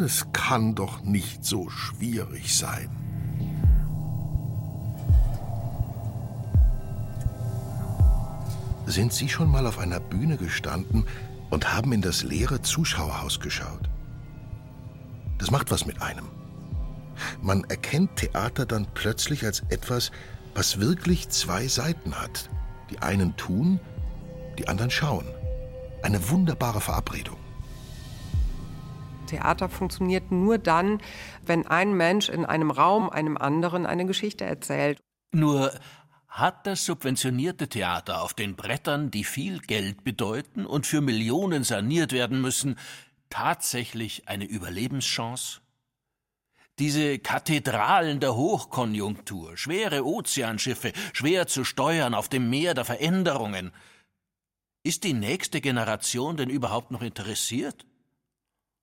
[0.04, 3.03] Es kann doch nicht so schwierig sein.
[8.94, 11.08] Sind Sie schon mal auf einer Bühne gestanden
[11.50, 13.90] und haben in das leere Zuschauerhaus geschaut?
[15.40, 16.28] Das macht was mit einem.
[17.42, 20.12] Man erkennt Theater dann plötzlich als etwas,
[20.54, 22.52] was wirklich zwei Seiten hat.
[22.92, 23.80] Die einen tun,
[24.60, 25.26] die anderen schauen.
[26.04, 27.38] Eine wunderbare Verabredung.
[29.26, 31.00] Theater funktioniert nur dann,
[31.44, 35.02] wenn ein Mensch in einem Raum einem anderen eine Geschichte erzählt.
[35.32, 35.72] Nur
[36.34, 42.12] hat das subventionierte Theater auf den Brettern, die viel Geld bedeuten und für Millionen saniert
[42.12, 42.80] werden müssen,
[43.30, 45.62] tatsächlich eine Überlebenschance?
[46.80, 53.72] Diese Kathedralen der Hochkonjunktur, schwere Ozeanschiffe, schwer zu steuern auf dem Meer der Veränderungen.
[54.82, 57.86] Ist die nächste Generation denn überhaupt noch interessiert?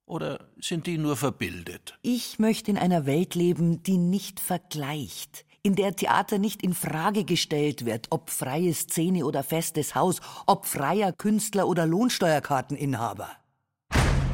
[0.07, 1.98] Oder sind die nur verbildet?
[2.03, 7.25] Ich möchte in einer Welt leben, die nicht vergleicht, in der Theater nicht in Frage
[7.25, 13.29] gestellt wird, ob freie Szene oder festes Haus, ob freier Künstler oder Lohnsteuerkarteninhaber.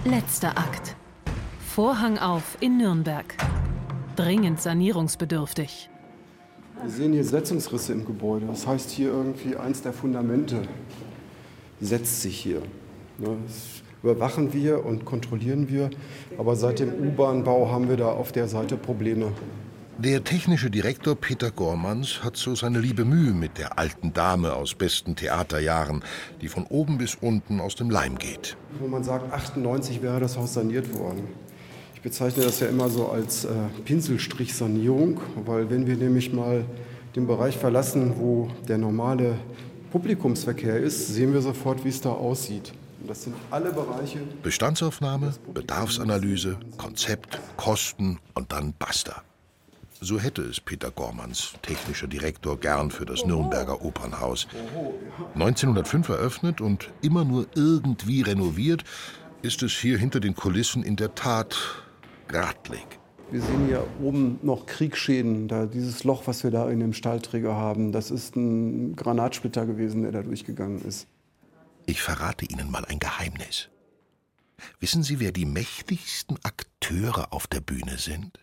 [0.04, 0.94] Letzter Akt.
[1.66, 3.36] Vorhang auf in Nürnberg.
[4.14, 5.90] Dringend sanierungsbedürftig.
[6.80, 8.46] Wir sehen hier Setzungsrisse im Gebäude.
[8.46, 10.62] Das heißt, hier irgendwie eins der Fundamente
[11.80, 12.62] setzt sich hier.
[13.18, 15.90] Ne, Das überwachen wir und kontrollieren wir.
[16.38, 19.32] Aber seit dem U-Bahn-Bau haben wir da auf der Seite Probleme.
[19.98, 24.74] Der technische Direktor Peter Gormans hat so seine liebe Mühe mit der alten Dame aus
[24.74, 26.04] besten Theaterjahren,
[26.42, 28.58] die von oben bis unten aus dem Leim geht.
[28.78, 31.26] Wo man sagt, 98 wäre das Haus saniert worden.
[31.94, 33.48] Ich bezeichne das ja immer so als äh,
[33.86, 36.66] Pinselstrichsanierung, weil wenn wir nämlich mal
[37.16, 39.38] den Bereich verlassen, wo der normale
[39.92, 42.74] Publikumsverkehr ist, sehen wir sofort, wie es da aussieht.
[43.00, 44.18] Und das sind alle Bereiche.
[44.42, 49.22] Bestandsaufnahme, Bedarfsanalyse, Konzept, Kosten und dann basta.
[50.00, 54.46] So hätte es Peter Gormans, technischer Direktor, gern für das Nürnberger Opernhaus.
[55.34, 58.84] 1905 eröffnet und immer nur irgendwie renoviert,
[59.42, 61.56] ist es hier hinter den Kulissen in der Tat
[62.28, 62.86] gradlig.
[63.30, 65.48] Wir sehen hier oben noch Kriegsschäden.
[65.48, 70.02] Da dieses Loch, was wir da in dem Stahlträger haben, das ist ein Granatsplitter gewesen,
[70.02, 71.08] der da durchgegangen ist.
[71.86, 73.68] Ich verrate Ihnen mal ein Geheimnis.
[74.78, 78.38] Wissen Sie, wer die mächtigsten Akteure auf der Bühne sind?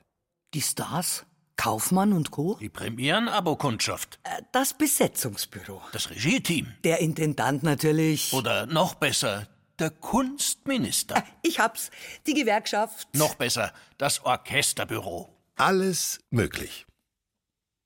[0.54, 1.26] Die Stars?
[1.64, 2.58] Kaufmann und Co.?
[2.60, 4.20] Die Premieren-Abo-Kundschaft.
[4.52, 5.82] Das Besetzungsbüro.
[5.94, 6.74] Das Regie-Team.
[6.84, 8.34] Der Intendant natürlich.
[8.34, 9.48] Oder noch besser,
[9.80, 11.24] der Kunstminister.
[11.42, 11.90] Ich hab's.
[12.28, 13.08] Die Gewerkschaft.
[13.16, 15.34] Noch besser, das Orchesterbüro.
[15.56, 16.86] Alles möglich.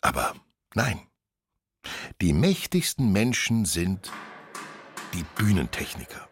[0.02, 0.34] Aber
[0.74, 1.00] nein.
[2.20, 4.12] Die mächtigsten Menschen sind
[5.14, 6.28] die Bühnentechniker.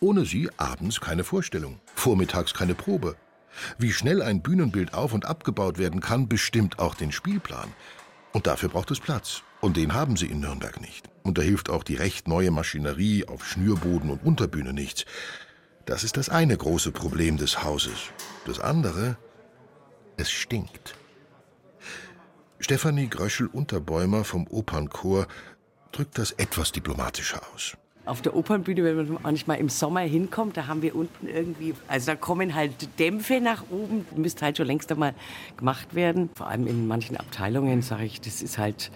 [0.00, 3.16] Ohne sie abends keine Vorstellung, vormittags keine Probe.
[3.78, 7.72] Wie schnell ein Bühnenbild auf und abgebaut werden kann, bestimmt auch den Spielplan.
[8.32, 9.42] Und dafür braucht es Platz.
[9.60, 11.08] Und den haben sie in Nürnberg nicht.
[11.22, 15.06] Und da hilft auch die recht neue Maschinerie auf Schnürboden und Unterbühne nichts.
[15.86, 18.10] Das ist das eine große Problem des Hauses.
[18.46, 19.16] Das andere,
[20.16, 20.94] es stinkt.
[22.58, 25.26] Stefanie Gröschel-Unterbäumer vom Opernchor
[25.92, 27.76] drückt das etwas diplomatischer aus.
[28.06, 32.06] Auf der Opernbühne, wenn man manchmal im Sommer hinkommt, da haben wir unten irgendwie, also
[32.12, 35.14] da kommen halt Dämpfe nach oben, müsste halt schon längst einmal
[35.56, 36.28] gemacht werden.
[36.34, 38.90] Vor allem in manchen Abteilungen sage ich, das ist halt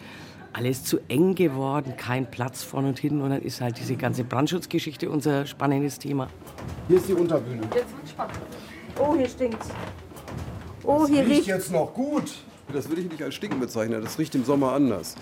[0.53, 4.25] alles zu eng geworden, kein Platz vorne und hinten und dann ist halt diese ganze
[4.25, 6.29] Brandschutzgeschichte unser spannendes Thema.
[6.89, 7.63] Hier ist die Unterbühne.
[7.75, 8.39] Jetzt wird's spannend.
[8.99, 9.69] Oh, hier stinkt's.
[10.85, 11.47] Oh, Das hier riecht riecht.
[11.47, 12.31] jetzt noch gut.
[12.73, 15.15] Das würde ich nicht als Stinken bezeichnen, das riecht im Sommer anders.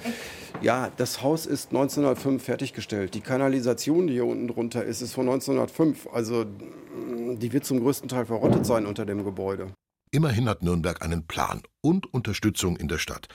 [0.62, 3.14] Ja, das Haus ist 1905 fertiggestellt.
[3.14, 6.08] Die Kanalisation, die hier unten drunter ist, ist von 1905.
[6.12, 9.72] Also mm, die wird zum größten Teil verrottet sein unter dem Gebäude.
[10.10, 13.28] Immerhin hat Nürnberg einen Plan und Unterstützung in der Stadt.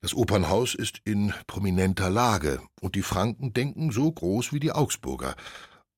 [0.00, 5.34] Das Opernhaus ist in prominenter Lage und die Franken denken so groß wie die Augsburger.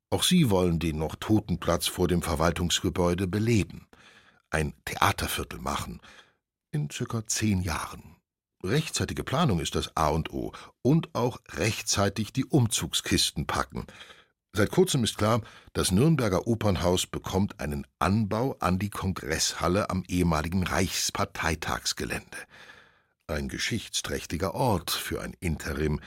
[0.08, 3.86] Auch sie wollen den noch toten Platz vor dem Verwaltungsgebäude beleben.
[4.48, 6.00] Ein Theaterviertel machen.
[6.72, 8.16] In circa zehn Jahren.
[8.62, 10.52] Rechtzeitige Planung ist das A und O.
[10.82, 13.86] Und auch rechtzeitig die Umzugskisten packen.
[14.52, 15.42] Seit kurzem ist klar,
[15.72, 22.38] das Nürnberger Opernhaus bekommt einen Anbau an die Kongresshalle am ehemaligen Reichsparteitagsgelände.
[23.26, 26.00] Ein geschichtsträchtiger Ort für ein Interim,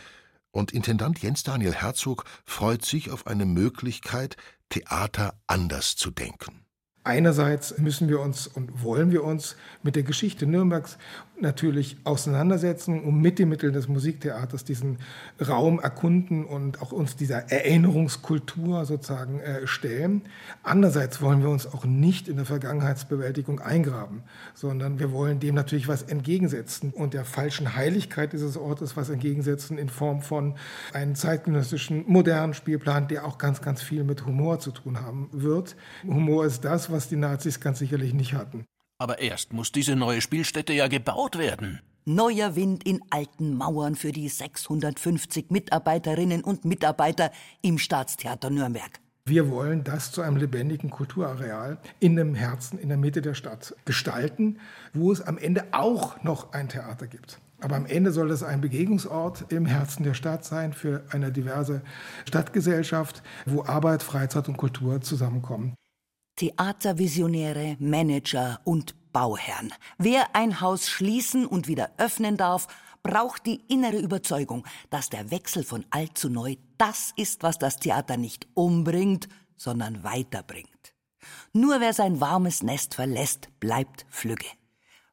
[0.51, 4.37] und Intendant Jens Daniel Herzog freut sich auf eine Möglichkeit,
[4.69, 6.62] Theater anders zu denken.
[7.05, 10.97] Einerseits müssen wir uns und wollen wir uns mit der Geschichte Nürnbergs
[11.43, 14.97] natürlich auseinandersetzen, um mit den Mitteln des Musiktheaters diesen
[15.45, 20.23] Raum erkunden und auch uns dieser Erinnerungskultur sozusagen äh, stellen.
[20.63, 24.23] Andererseits wollen wir uns auch nicht in der Vergangenheitsbewältigung eingraben,
[24.55, 29.77] sondern wir wollen dem natürlich was entgegensetzen und der falschen Heiligkeit dieses Ortes was entgegensetzen
[29.77, 30.55] in Form von
[30.93, 35.75] einem zeitgenössischen modernen Spielplan, der auch ganz, ganz viel mit Humor zu tun haben wird.
[36.03, 38.65] Humor ist das, was die Nazis ganz sicherlich nicht hatten.
[39.03, 41.81] Aber erst muss diese neue Spielstätte ja gebaut werden.
[42.05, 47.29] Neuer Wind in alten Mauern für die 650 Mitarbeiterinnen und Mitarbeiter
[47.61, 49.01] im Staatstheater Nürnberg.
[49.25, 53.75] Wir wollen das zu einem lebendigen Kulturareal in dem Herzen, in der Mitte der Stadt
[53.83, 54.59] gestalten,
[54.93, 57.41] wo es am Ende auch noch ein Theater gibt.
[57.59, 61.81] Aber am Ende soll es ein Begegnungsort im Herzen der Stadt sein für eine diverse
[62.23, 65.75] Stadtgesellschaft, wo Arbeit, Freizeit und Kultur zusammenkommen.
[66.35, 69.73] Theatervisionäre, Manager und Bauherren.
[69.97, 72.67] Wer ein Haus schließen und wieder öffnen darf,
[73.03, 77.77] braucht die innere Überzeugung, dass der Wechsel von alt zu neu das ist, was das
[77.77, 79.27] Theater nicht umbringt,
[79.57, 80.69] sondern weiterbringt.
[81.53, 84.47] Nur wer sein warmes Nest verlässt, bleibt flügge.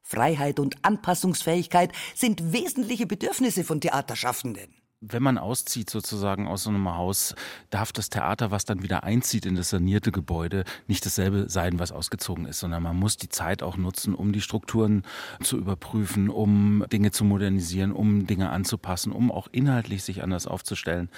[0.01, 6.87] Freiheit und Anpassungsfähigkeit sind wesentliche Bedürfnisse von Theaterschaffenden wenn man auszieht sozusagen aus so einem
[6.87, 7.33] Haus,
[7.71, 11.91] darf das Theater, was dann wieder einzieht in das sanierte Gebäude, nicht dasselbe sein, was
[11.91, 15.01] ausgezogen ist, sondern man muss die Zeit auch nutzen, um die Strukturen
[15.41, 21.09] zu überprüfen, um Dinge zu modernisieren, um Dinge anzupassen, um auch inhaltlich sich anders aufzustellen.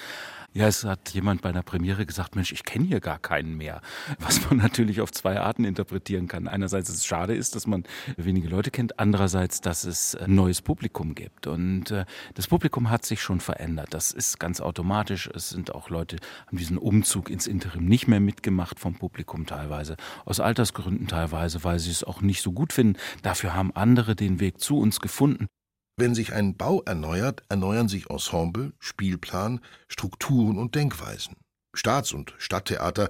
[0.56, 3.80] Ja, es hat jemand bei einer Premiere gesagt, Mensch, ich kenne hier gar keinen mehr.
[4.20, 6.46] Was man natürlich auf zwei Arten interpretieren kann.
[6.46, 7.82] Einerseits, dass es schade ist, dass man
[8.16, 9.00] wenige Leute kennt.
[9.00, 11.48] Andererseits, dass es ein neues Publikum gibt.
[11.48, 13.88] Und äh, das Publikum hat sich schon verändert.
[13.90, 15.28] Das ist ganz automatisch.
[15.34, 19.96] Es sind auch Leute, haben diesen Umzug ins Interim nicht mehr mitgemacht vom Publikum teilweise.
[20.24, 22.96] Aus Altersgründen teilweise, weil sie es auch nicht so gut finden.
[23.22, 25.48] Dafür haben andere den Weg zu uns gefunden.
[25.96, 31.36] Wenn sich ein Bau erneuert, erneuern sich Ensemble, Spielplan, Strukturen und Denkweisen.
[31.72, 33.08] Staats- und Stadttheater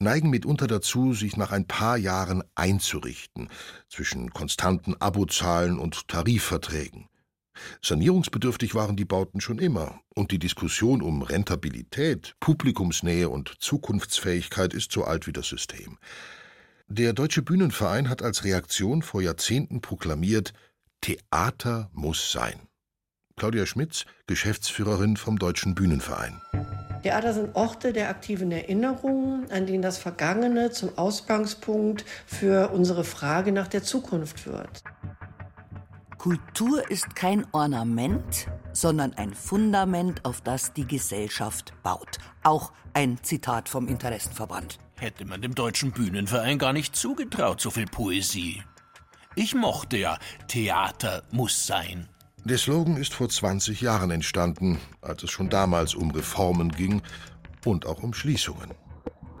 [0.00, 3.48] neigen mitunter dazu, sich nach ein paar Jahren einzurichten,
[3.88, 7.08] zwischen konstanten Abozahlen und Tarifverträgen.
[7.82, 14.90] Sanierungsbedürftig waren die Bauten schon immer, und die Diskussion um Rentabilität, Publikumsnähe und Zukunftsfähigkeit ist
[14.90, 15.98] so alt wie das System.
[16.88, 20.52] Der Deutsche Bühnenverein hat als Reaktion vor Jahrzehnten proklamiert,
[21.04, 22.54] Theater muss sein.
[23.36, 26.40] Claudia Schmitz, Geschäftsführerin vom Deutschen Bühnenverein.
[27.02, 33.52] Theater sind Orte der aktiven Erinnerung, an denen das Vergangene zum Ausgangspunkt für unsere Frage
[33.52, 34.82] nach der Zukunft wird.
[36.16, 42.16] Kultur ist kein Ornament, sondern ein Fundament, auf das die Gesellschaft baut.
[42.44, 44.78] Auch ein Zitat vom Interessenverband.
[44.96, 48.62] Hätte man dem Deutschen Bühnenverein gar nicht zugetraut, so viel Poesie.
[49.36, 52.08] Ich mochte ja Theater muss sein.
[52.44, 57.02] Der Slogan ist vor 20 Jahren entstanden, als es schon damals um Reformen ging
[57.64, 58.70] und auch um Schließungen.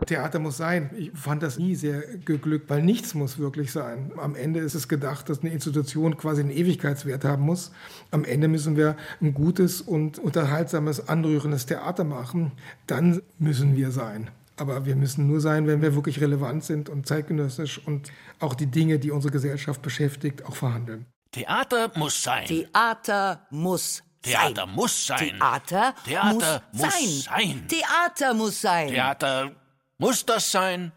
[0.06, 0.90] Theater muss sein.
[0.98, 4.10] Ich fand das nie sehr geglückt, weil nichts muss wirklich sein.
[4.16, 7.70] Am Ende ist es gedacht, dass eine Institution quasi einen Ewigkeitswert haben muss.
[8.10, 12.52] Am Ende müssen wir ein gutes und unterhaltsames, anrührendes Theater machen.
[12.86, 14.30] Dann müssen wir sein.
[14.56, 18.66] Aber wir müssen nur sein, wenn wir wirklich relevant sind und zeitgenössisch und auch die
[18.66, 21.06] Dinge, die unsere Gesellschaft beschäftigt, auch verhandeln.
[21.32, 22.46] Theater muss sein.
[22.46, 24.74] Theater muss Theater sein.
[24.74, 25.18] muss sein.
[25.18, 27.08] Theater, Theater muss, muss sein.
[27.08, 27.68] sein.
[27.68, 28.88] Theater muss sein.
[28.88, 29.50] Theater
[29.98, 30.92] muss das sein.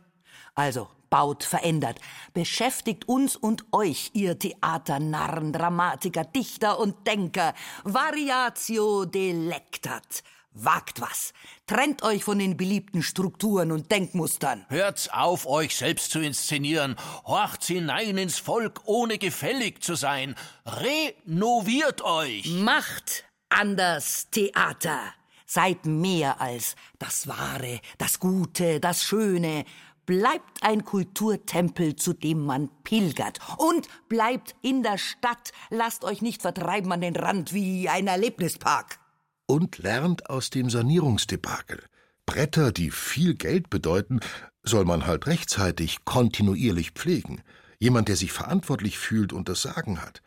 [0.55, 1.99] Also, baut, verändert,
[2.33, 7.53] beschäftigt uns und euch, ihr Theaternarren, Dramatiker, Dichter und Denker.
[7.83, 10.23] Variatio delectat.
[10.63, 11.33] Wagt was.
[11.67, 14.65] Trennt euch von den beliebten Strukturen und Denkmustern.
[14.69, 16.95] Hört's auf, euch selbst zu inszenieren.
[17.25, 20.35] Horcht's hinein ins Volk, ohne gefällig zu sein.
[20.65, 22.47] Renoviert euch.
[22.47, 24.99] Macht anders Theater.
[25.45, 29.63] Seid mehr als das Wahre, das Gute, das Schöne.
[30.05, 33.39] bleibt ein Kulturtempel, zu dem man pilgert.
[33.57, 35.51] Und bleibt in der Stadt.
[35.69, 38.99] Lasst euch nicht vertreiben an den Rand wie ein Erlebnispark.
[39.47, 41.81] Und lernt aus dem Sanierungsdebakel.
[42.25, 44.19] Bretter, die viel Geld bedeuten,
[44.61, 47.41] soll man halt rechtzeitig kontinuierlich pflegen.
[47.79, 50.21] Jemand, der sich verantwortlich fühlt und das Sagen hat.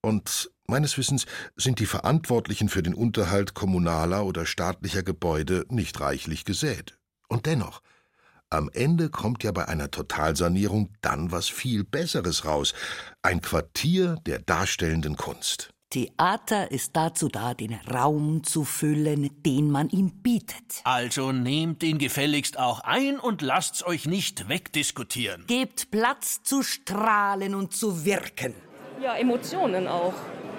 [0.00, 6.44] Und meines Wissens sind die Verantwortlichen für den Unterhalt kommunaler oder staatlicher Gebäude nicht reichlich
[6.44, 6.98] gesät.
[7.28, 7.82] Und dennoch,
[8.50, 12.74] am Ende kommt ja bei einer Totalsanierung dann was viel Besseres raus.
[13.22, 15.72] Ein Quartier der darstellenden Kunst.
[15.96, 20.82] Theater ist dazu da, den Raum zu füllen, den man ihm bietet.
[20.84, 25.44] Also nehmt ihn gefälligst auch ein und lasst's euch nicht wegdiskutieren.
[25.46, 28.52] Gebt Platz zu strahlen und zu wirken.
[29.02, 30.12] Ja, Emotionen auch.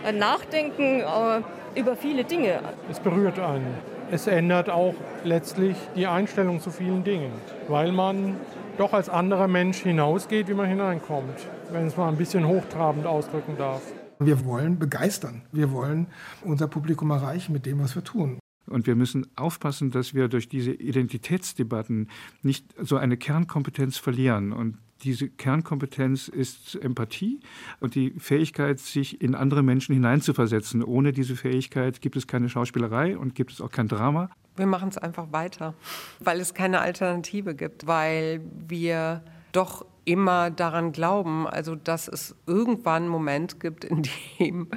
[0.03, 2.59] Ein Nachdenken äh, über viele Dinge.
[2.89, 3.75] Es berührt einen.
[4.09, 7.31] Es ändert auch letztlich die Einstellung zu vielen Dingen,
[7.67, 8.37] weil man
[8.79, 11.37] doch als anderer Mensch hinausgeht, wie man hineinkommt,
[11.69, 13.83] wenn es mal ein bisschen hochtrabend ausdrücken darf.
[14.19, 15.43] Wir wollen begeistern.
[15.51, 16.07] Wir wollen
[16.41, 18.39] unser Publikum erreichen mit dem, was wir tun.
[18.67, 22.09] Und wir müssen aufpassen, dass wir durch diese Identitätsdebatten
[22.41, 24.51] nicht so eine Kernkompetenz verlieren.
[24.51, 27.39] Und diese Kernkompetenz ist Empathie
[27.79, 30.83] und die Fähigkeit, sich in andere Menschen hineinzuversetzen.
[30.83, 34.29] Ohne diese Fähigkeit gibt es keine Schauspielerei und gibt es auch kein Drama.
[34.55, 35.75] Wir machen es einfach weiter,
[36.19, 43.03] weil es keine Alternative gibt, weil wir doch immer daran glauben, also dass es irgendwann
[43.03, 44.07] einen Moment gibt, in
[44.39, 44.71] dem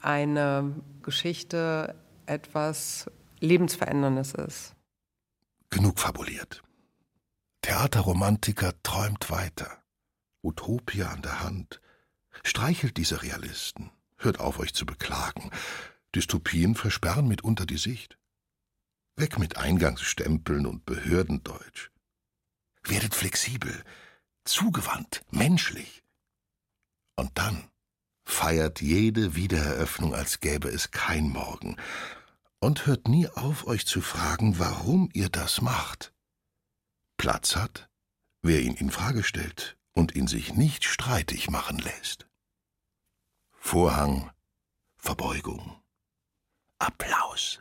[0.00, 1.94] eine Geschichte
[2.24, 4.74] etwas Lebensveränderndes ist.
[5.68, 6.62] Genug fabuliert.
[7.60, 9.82] Theaterromantiker träumt weiter.
[10.42, 11.80] Utopia an der Hand.
[12.42, 13.90] Streichelt diese Realisten.
[14.16, 15.50] Hört auf, euch zu beklagen.
[16.14, 18.16] Dystopien versperren mitunter die Sicht.
[19.16, 21.90] Weg mit Eingangsstempeln und Behördendeutsch.
[22.84, 23.82] Werdet flexibel,
[24.46, 26.02] zugewandt, menschlich.
[27.16, 27.70] Und dann
[28.24, 31.76] feiert jede Wiedereröffnung, als gäbe es kein Morgen.
[32.60, 36.12] Und hört nie auf, euch zu fragen, warum ihr das macht.
[37.16, 37.88] Platz hat,
[38.42, 42.26] wer ihn in Frage stellt und ihn sich nicht streitig machen lässt.
[43.52, 44.30] Vorhang,
[44.96, 45.80] Verbeugung,
[46.78, 47.60] Applaus.